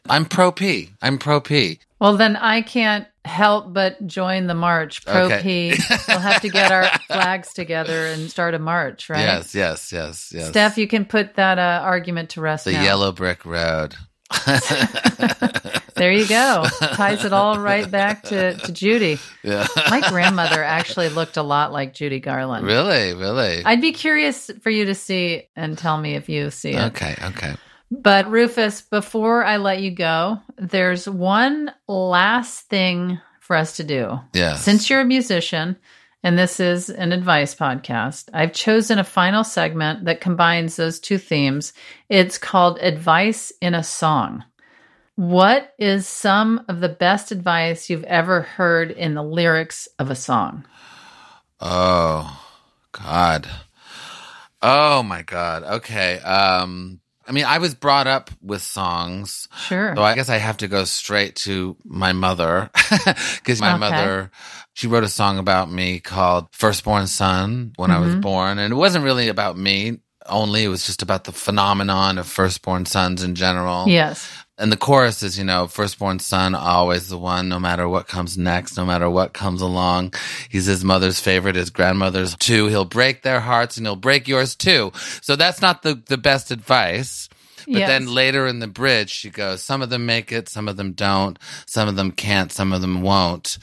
I'm 0.08 0.24
pro 0.24 0.52
P. 0.52 0.90
I'm 1.02 1.18
pro 1.18 1.40
P. 1.40 1.80
Well, 1.98 2.16
then 2.16 2.36
I 2.36 2.62
can't 2.62 3.08
help 3.24 3.72
but 3.72 4.06
join 4.06 4.46
the 4.46 4.54
march. 4.54 5.04
Pro 5.04 5.22
Okay. 5.24 5.42
P. 5.42 5.82
We'll 6.08 6.20
have 6.20 6.42
to 6.42 6.48
get 6.48 6.70
our 6.70 6.88
flags 7.08 7.52
together 7.52 8.06
and 8.06 8.30
start 8.30 8.54
a 8.54 8.60
march, 8.60 9.10
right? 9.10 9.18
Yes, 9.22 9.52
yes, 9.52 9.92
yes, 9.92 10.30
yes. 10.32 10.48
Steph, 10.50 10.78
you 10.78 10.86
can 10.86 11.06
put 11.06 11.34
that 11.34 11.58
uh, 11.58 11.80
argument 11.82 12.30
to 12.30 12.40
rest 12.40 12.66
the 12.66 12.72
now. 12.72 12.84
yellow 12.84 13.10
brick 13.10 13.44
road. 13.44 13.96
There 15.96 16.12
you 16.12 16.28
go. 16.28 16.66
Ties 16.78 17.24
it 17.24 17.32
all 17.32 17.58
right 17.58 17.90
back 17.90 18.24
to, 18.24 18.54
to 18.54 18.72
Judy. 18.72 19.18
yeah. 19.42 19.66
My 19.88 20.06
grandmother 20.06 20.62
actually 20.62 21.08
looked 21.08 21.38
a 21.38 21.42
lot 21.42 21.72
like 21.72 21.94
Judy 21.94 22.20
Garland. 22.20 22.66
really, 22.66 23.14
really. 23.14 23.64
I'd 23.64 23.80
be 23.80 23.92
curious 23.92 24.50
for 24.60 24.68
you 24.68 24.84
to 24.84 24.94
see 24.94 25.48
and 25.56 25.76
tell 25.78 25.96
me 25.96 26.14
if 26.14 26.28
you 26.28 26.50
see 26.50 26.72
it. 26.72 26.82
okay, 26.88 27.16
okay. 27.22 27.54
But 27.90 28.30
Rufus, 28.30 28.82
before 28.82 29.42
I 29.44 29.56
let 29.56 29.80
you 29.80 29.90
go, 29.90 30.40
there's 30.58 31.08
one 31.08 31.72
last 31.88 32.68
thing 32.68 33.18
for 33.40 33.56
us 33.56 33.76
to 33.76 33.84
do. 33.84 34.20
Yeah. 34.34 34.56
Since 34.56 34.90
you're 34.90 35.00
a 35.00 35.04
musician 35.04 35.76
and 36.26 36.36
this 36.36 36.58
is 36.58 36.90
an 36.90 37.12
advice 37.12 37.54
podcast, 37.54 38.30
I've 38.34 38.52
chosen 38.52 38.98
a 38.98 39.04
final 39.04 39.44
segment 39.44 40.06
that 40.06 40.20
combines 40.20 40.74
those 40.74 40.98
two 40.98 41.18
themes. 41.18 41.72
It's 42.08 42.36
called 42.36 42.80
Advice 42.80 43.52
in 43.62 43.74
a 43.74 43.84
Song. 43.84 44.42
What 45.14 45.72
is 45.78 46.08
some 46.08 46.64
of 46.66 46.80
the 46.80 46.88
best 46.88 47.30
advice 47.30 47.88
you've 47.88 48.02
ever 48.02 48.42
heard 48.42 48.90
in 48.90 49.14
the 49.14 49.22
lyrics 49.22 49.86
of 50.00 50.10
a 50.10 50.16
song? 50.16 50.64
Oh 51.60 52.44
God. 52.90 53.48
Oh 54.60 55.04
my 55.04 55.22
God. 55.22 55.62
Okay. 55.62 56.18
Um 56.18 56.98
I 57.28 57.32
mean, 57.32 57.44
I 57.44 57.58
was 57.58 57.74
brought 57.74 58.06
up 58.06 58.30
with 58.40 58.62
songs. 58.62 59.48
Sure. 59.58 59.94
So 59.96 60.02
I 60.02 60.14
guess 60.14 60.28
I 60.28 60.38
have 60.38 60.58
to 60.58 60.68
go 60.68 60.84
straight 60.84 61.34
to 61.36 61.76
my 61.84 62.12
mother 62.12 62.70
because 63.36 63.60
my 63.60 63.70
Okay. 63.70 63.78
mother, 63.78 64.30
she 64.76 64.86
wrote 64.88 65.04
a 65.04 65.08
song 65.08 65.38
about 65.38 65.70
me 65.72 66.00
called 66.00 66.48
Firstborn 66.52 67.06
Son 67.06 67.72
when 67.76 67.90
I 67.90 67.98
was 67.98 68.10
Mm-hmm. 68.10 68.20
born. 68.20 68.58
And 68.58 68.72
it 68.72 68.76
wasn't 68.76 69.04
really 69.04 69.28
about 69.28 69.56
me 69.56 70.00
only. 70.26 70.64
It 70.64 70.68
was 70.68 70.84
just 70.84 71.00
about 71.02 71.24
the 71.24 71.32
phenomenon 71.32 72.18
of 72.18 72.26
firstborn 72.26 72.84
sons 72.84 73.22
in 73.22 73.34
general. 73.34 73.88
yes. 73.88 74.28
And 74.58 74.70
the 74.72 74.76
chorus 74.78 75.22
is, 75.22 75.38
you 75.38 75.44
know, 75.44 75.66
firstborn 75.66 76.18
son, 76.18 76.54
always 76.54 77.08
the 77.10 77.18
one, 77.18 77.48
no 77.48 77.58
matter 77.58 77.86
what 77.88 78.06
comes 78.08 78.38
next, 78.38 78.76
no 78.78 78.86
matter 78.86 79.08
what 79.10 79.34
comes 79.34 79.60
along. 79.62 80.14
He's 80.48 80.64
his 80.64 80.82
mother's 80.84 81.20
favorite, 81.20 81.56
his 81.56 81.68
grandmother's 81.70 82.34
too. 82.36 82.66
He'll 82.68 82.86
break 82.86 83.22
their 83.22 83.40
hearts 83.40 83.76
and 83.76 83.86
he'll 83.86 83.96
break 83.96 84.26
yours 84.28 84.54
too. 84.56 84.92
So 85.20 85.36
that's 85.36 85.60
not 85.60 85.82
the, 85.82 86.02
the 86.06 86.16
best 86.18 86.50
advice. 86.50 87.28
But 87.66 87.80
Yes. 87.80 87.88
then 87.88 88.06
later 88.06 88.46
in 88.46 88.60
the 88.60 88.66
bridge, 88.68 89.10
she 89.10 89.28
goes, 89.30 89.62
some 89.62 89.82
of 89.82 89.90
them 89.90 90.06
make 90.06 90.30
it, 90.30 90.48
some 90.48 90.68
of 90.68 90.76
them 90.76 90.92
don't, 90.92 91.38
some 91.66 91.88
of 91.88 91.96
them 91.96 92.12
can't, 92.12 92.52
some 92.52 92.72
of 92.72 92.80
them 92.80 93.02
won't, 93.02 93.58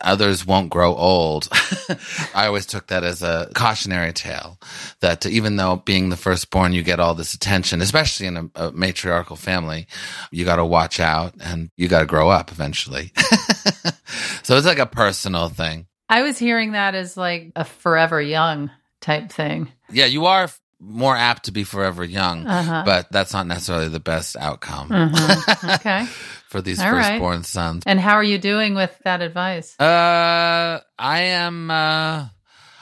others 0.00 0.46
won't 0.46 0.70
grow 0.70 0.94
old. 0.94 1.48
I 2.34 2.46
always 2.46 2.66
took 2.66 2.86
that 2.86 3.02
as 3.04 3.22
a 3.22 3.50
cautionary 3.54 4.12
tale 4.12 4.58
that 5.00 5.26
even 5.26 5.56
though 5.56 5.76
being 5.76 6.08
the 6.08 6.16
firstborn, 6.16 6.72
you 6.72 6.82
get 6.82 7.00
all 7.00 7.14
this 7.14 7.34
attention, 7.34 7.80
especially 7.82 8.26
in 8.26 8.36
a, 8.36 8.50
a 8.54 8.72
matriarchal 8.72 9.36
family, 9.36 9.88
you 10.30 10.44
got 10.44 10.56
to 10.56 10.64
watch 10.64 11.00
out 11.00 11.34
and 11.40 11.70
you 11.76 11.88
got 11.88 12.00
to 12.00 12.06
grow 12.06 12.28
up 12.30 12.52
eventually. 12.52 13.12
so 14.42 14.56
it's 14.56 14.66
like 14.66 14.78
a 14.78 14.86
personal 14.86 15.48
thing. 15.48 15.86
I 16.08 16.22
was 16.22 16.38
hearing 16.38 16.72
that 16.72 16.94
as 16.94 17.16
like 17.16 17.52
a 17.56 17.64
forever 17.64 18.20
young 18.20 18.70
type 19.00 19.30
thing. 19.30 19.70
Yeah, 19.90 20.06
you 20.06 20.26
are 20.26 20.48
more 20.80 21.16
apt 21.16 21.44
to 21.46 21.52
be 21.52 21.64
forever 21.64 22.04
young, 22.04 22.46
Uh-huh. 22.46 22.82
but 22.86 23.10
that's 23.10 23.32
not 23.32 23.46
necessarily 23.46 23.88
the 23.88 24.00
best 24.00 24.36
outcome. 24.36 24.88
Mhm. 24.90 25.74
Okay. 25.76 26.06
for 26.48 26.62
these 26.62 26.80
All 26.80 26.90
right. 26.92 27.04
firstborn 27.18 27.42
sons. 27.44 27.82
And 27.84 28.00
how 28.00 28.14
are 28.14 28.24
you 28.24 28.38
doing 28.38 28.74
with 28.74 28.96
that 29.04 29.20
advice? 29.20 29.78
Uh, 29.78 30.80
I 30.98 31.20
am. 31.20 31.70
Uh, 31.70 32.26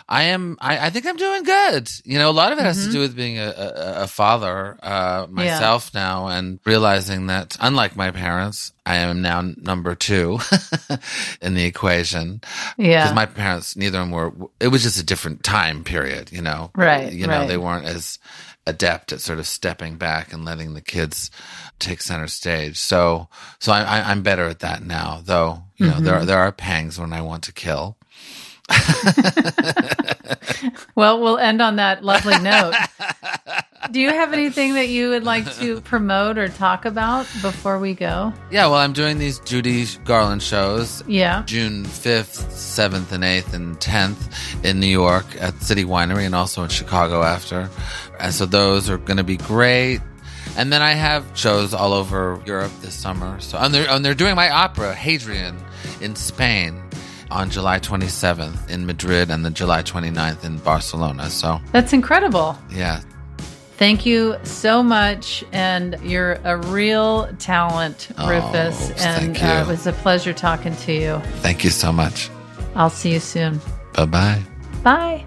I 0.09 0.25
am. 0.25 0.57
I, 0.61 0.87
I 0.87 0.91
think 0.91 1.05
I'm 1.05 1.17
doing 1.17 1.43
good. 1.43 1.91
You 2.05 2.19
know, 2.19 2.31
a 2.31 2.33
lot 2.33 2.53
of 2.53 2.59
it 2.59 2.63
has 2.63 2.79
Mm-hmm. 2.79 2.87
to 2.87 2.93
do 2.93 3.01
with 3.01 3.17
being 3.17 3.39
a, 3.41 3.49
a, 3.49 4.03
a 4.03 4.07
father 4.07 4.79
uh, 4.83 5.27
myself 5.29 5.93
now, 5.95 6.29
and 6.29 6.61
realizing 6.65 7.27
that, 7.27 7.57
unlike 7.61 7.97
my 7.97 8.13
parents, 8.13 8.73
I 8.87 8.97
am 8.99 9.21
now 9.21 9.43
number 9.57 9.97
two 9.97 10.39
in 11.43 11.55
the 11.55 11.65
equation. 11.65 12.41
Yeah. 12.79 13.03
Because 13.03 13.15
my 13.17 13.27
parents, 13.27 13.75
neither 13.77 13.99
of 13.99 14.03
them 14.05 14.11
were. 14.13 14.33
It 14.61 14.69
was 14.69 14.85
just 14.85 15.01
a 15.01 15.05
different 15.05 15.43
time 15.43 15.83
period. 15.83 16.31
You 16.31 16.43
know, 16.43 16.71
Right, 16.77 17.13
You 17.13 17.27
know, 17.27 17.41
right. 17.41 17.49
they 17.49 17.57
weren't 17.57 17.87
as 17.87 18.21
adept 18.69 19.13
at 19.13 19.21
sort 19.21 19.39
of 19.41 19.47
stepping 19.47 19.97
back 19.97 20.33
and 20.33 20.45
letting 20.45 20.75
the 20.75 20.81
kids 20.81 21.31
take 21.81 22.01
center 22.01 22.27
stage. 22.29 22.77
So, 22.79 23.29
so 23.61 23.73
I, 23.73 24.09
I'm 24.11 24.23
better 24.23 24.45
at 24.47 24.61
that 24.61 24.85
now. 24.85 25.21
Though, 25.25 25.63
you 25.77 25.87
know, 25.87 25.99
there 26.01 26.15
Mm-hmm. 26.15 26.23
are, 26.23 26.25
there 26.27 26.39
are 26.39 26.53
pangs 26.53 26.99
when 26.99 27.13
I 27.13 27.23
want 27.23 27.43
to 27.45 27.53
kill. 27.53 27.97
Well, 30.95 31.21
we'll 31.21 31.39
end 31.39 31.61
on 31.63 31.77
that 31.77 32.05
lovely 32.05 32.39
note. 32.39 32.75
Do 33.91 34.01
you 34.01 34.09
have 34.09 34.33
anything 34.33 34.75
that 34.75 34.89
you 34.89 35.11
would 35.11 35.25
like 35.25 35.51
to 35.57 35.81
promote 35.83 36.39
or 36.39 36.49
talk 36.49 36.85
about 36.85 37.27
before 37.41 37.79
we 37.79 37.95
go? 37.95 38.33
Yeah, 38.51 38.67
well, 38.67 38.75
I'm 38.77 38.93
doing 38.93 39.19
these 39.19 39.39
Judy 39.41 39.87
Garland 40.05 40.43
shows 40.43 41.05
Yeah. 41.07 41.43
June 41.47 41.85
5th, 41.85 42.47
7th, 42.51 43.13
and 43.13 43.23
8th, 43.23 43.55
and 43.55 43.79
10th 43.79 44.65
in 44.65 44.81
New 44.81 44.87
York 44.89 45.25
at 45.39 45.63
City 45.63 45.85
Winery 45.85 46.25
and 46.27 46.35
also 46.35 46.63
in 46.65 46.69
Chicago 46.69 47.23
after. 47.23 47.71
And 48.19 48.35
so 48.35 48.45
those 48.47 48.91
are 48.91 48.99
going 48.99 49.19
to 49.19 49.25
be 49.25 49.37
great. 49.37 50.01
And 50.57 50.73
then 50.73 50.83
I 50.83 50.93
have 50.93 51.25
shows 51.35 51.75
all 51.75 51.93
over 51.93 52.41
Europe 52.47 52.73
this 52.81 52.95
summer. 52.95 53.39
So 53.41 53.59
and 53.59 53.73
they're, 53.73 53.89
and 53.89 54.05
they're 54.05 54.15
doing 54.15 54.35
my 54.35 54.51
opera, 54.51 54.95
Hadrian, 54.95 55.57
in 56.01 56.17
Spain 56.17 56.83
on 57.31 57.51
July 57.51 57.79
27th 57.81 58.71
in 58.71 58.87
Madrid 58.87 59.31
and 59.31 59.45
then 59.45 59.55
July 59.55 59.83
29th 59.83 60.45
in 60.45 60.59
Barcelona. 60.59 61.29
So, 61.31 61.61
That's 61.73 61.93
incredible. 61.93 62.57
yeah. 62.71 63.01
Thank 63.79 64.07
you 64.07 64.37
so 64.45 64.83
much. 64.83 65.45
And 65.53 65.99
you're 66.03 66.39
a 66.45 66.57
real 66.57 67.29
talent, 67.39 68.09
Oh, 68.17 68.27
Rufus. 68.29 68.91
And 69.05 69.35
thank 69.37 69.43
Uh, 69.43 69.47
you. 69.47 69.61
it 69.63 69.67
was 69.67 69.87
a 69.87 69.93
pleasure 69.93 70.33
talking 70.33 70.75
to 70.77 70.93
you. 70.93 71.21
Thank 71.43 71.63
you 71.63 71.69
so 71.71 71.93
much. 71.93 72.31
I'll 72.75 72.89
see 72.91 73.13
you 73.13 73.21
soon. 73.21 73.61
Bye 73.93 74.07
bye. 74.07 74.43
Bye. 74.83 75.25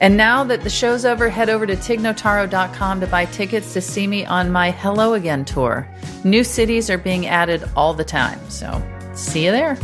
And 0.00 0.16
now 0.16 0.44
that 0.44 0.62
the 0.62 0.70
show's 0.70 1.04
over, 1.04 1.28
head 1.30 1.48
over 1.48 1.66
to 1.66 1.74
tignotaro.com 1.76 3.00
to 3.00 3.06
buy 3.06 3.24
tickets 3.24 3.72
to 3.72 3.80
see 3.80 4.06
me 4.06 4.24
on 4.26 4.52
my 4.52 4.70
Hello 4.70 5.14
Again 5.14 5.44
tour. 5.44 5.88
New 6.24 6.44
cities 6.44 6.90
are 6.90 6.98
being 6.98 7.26
added 7.26 7.64
all 7.74 7.94
the 7.94 8.04
time. 8.04 8.38
So 8.50 8.82
see 9.14 9.46
you 9.46 9.50
there. 9.50 9.78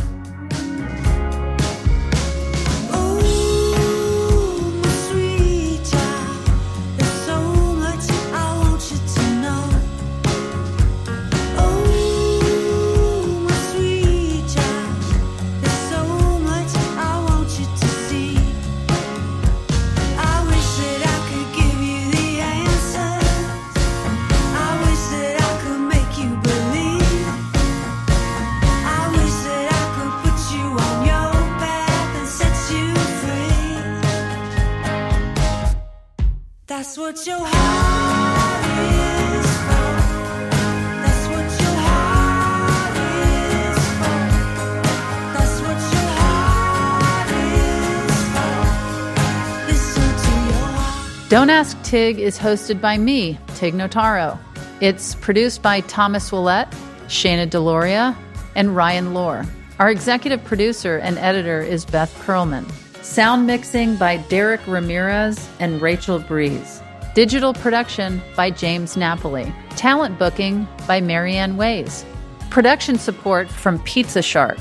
Don't 51.31 51.49
Ask 51.49 51.81
Tig 51.81 52.19
is 52.19 52.37
hosted 52.37 52.81
by 52.81 52.97
me, 52.97 53.39
Tig 53.55 53.73
Notaro. 53.73 54.37
It's 54.81 55.15
produced 55.15 55.61
by 55.61 55.79
Thomas 55.79 56.29
Willett, 56.29 56.69
Shana 57.07 57.49
Deloria, 57.49 58.17
and 58.53 58.75
Ryan 58.75 59.13
Lohr. 59.13 59.45
Our 59.79 59.89
executive 59.89 60.43
producer 60.43 60.97
and 60.97 61.17
editor 61.17 61.61
is 61.61 61.85
Beth 61.85 62.13
Perlman. 62.25 62.69
Sound 63.01 63.47
mixing 63.47 63.95
by 63.95 64.17
Derek 64.17 64.59
Ramirez 64.67 65.47
and 65.61 65.81
Rachel 65.81 66.19
Breeze. 66.19 66.81
Digital 67.15 67.53
production 67.53 68.21
by 68.35 68.51
James 68.51 68.97
Napoli. 68.97 69.53
Talent 69.77 70.19
booking 70.19 70.67
by 70.85 70.99
Marianne 70.99 71.55
Ways. 71.55 72.03
Production 72.49 72.99
support 72.99 73.47
from 73.47 73.79
Pizza 73.83 74.21
Shark. 74.21 74.59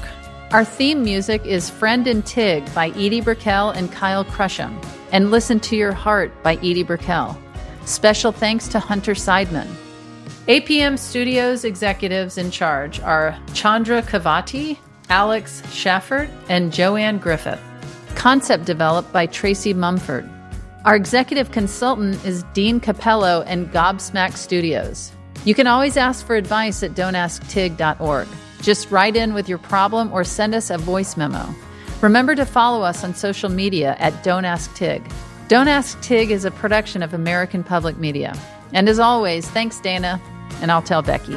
Our 0.52 0.64
theme 0.64 1.04
music 1.04 1.46
is 1.46 1.70
Friend 1.70 2.04
and 2.08 2.26
Tig 2.26 2.74
by 2.74 2.88
Edie 2.88 3.20
Brickell 3.20 3.70
and 3.70 3.92
Kyle 3.92 4.24
Crusham, 4.24 4.84
and 5.12 5.30
Listen 5.30 5.60
to 5.60 5.76
Your 5.76 5.92
Heart 5.92 6.42
by 6.42 6.56
Edie 6.56 6.82
Brickell. 6.82 7.38
Special 7.84 8.32
thanks 8.32 8.66
to 8.66 8.80
Hunter 8.80 9.14
Seidman. 9.14 9.68
APM 10.48 10.98
Studios 10.98 11.64
executives 11.64 12.36
in 12.36 12.50
charge 12.50 12.98
are 12.98 13.38
Chandra 13.54 14.02
Kavati, 14.02 14.76
Alex 15.08 15.62
Schaffert, 15.66 16.28
and 16.48 16.72
Joanne 16.72 17.18
Griffith. 17.18 17.60
Concept 18.16 18.64
developed 18.64 19.12
by 19.12 19.26
Tracy 19.26 19.72
Mumford. 19.72 20.28
Our 20.84 20.96
executive 20.96 21.52
consultant 21.52 22.24
is 22.24 22.42
Dean 22.54 22.80
Capello 22.80 23.44
and 23.46 23.70
Gobsmack 23.72 24.32
Studios. 24.32 25.12
You 25.44 25.54
can 25.54 25.68
always 25.68 25.96
ask 25.96 26.26
for 26.26 26.34
advice 26.34 26.82
at 26.82 26.94
don'tasktig.org. 26.94 28.26
Just 28.60 28.90
write 28.90 29.16
in 29.16 29.34
with 29.34 29.48
your 29.48 29.58
problem 29.58 30.12
or 30.12 30.24
send 30.24 30.54
us 30.54 30.70
a 30.70 30.78
voice 30.78 31.16
memo. 31.16 31.54
Remember 32.00 32.34
to 32.34 32.46
follow 32.46 32.82
us 32.82 33.04
on 33.04 33.14
social 33.14 33.50
media 33.50 33.96
at 33.98 34.22
Don't 34.22 34.44
Ask 34.44 34.74
Tig. 34.74 35.02
Don't 35.48 35.68
Ask 35.68 36.00
Tig 36.00 36.30
is 36.30 36.44
a 36.44 36.50
production 36.50 37.02
of 37.02 37.12
American 37.12 37.64
Public 37.64 37.98
Media. 37.98 38.34
And 38.72 38.88
as 38.88 38.98
always, 38.98 39.48
thanks, 39.48 39.80
Dana, 39.80 40.20
and 40.62 40.70
I'll 40.70 40.82
tell 40.82 41.02
Becky. 41.02 41.36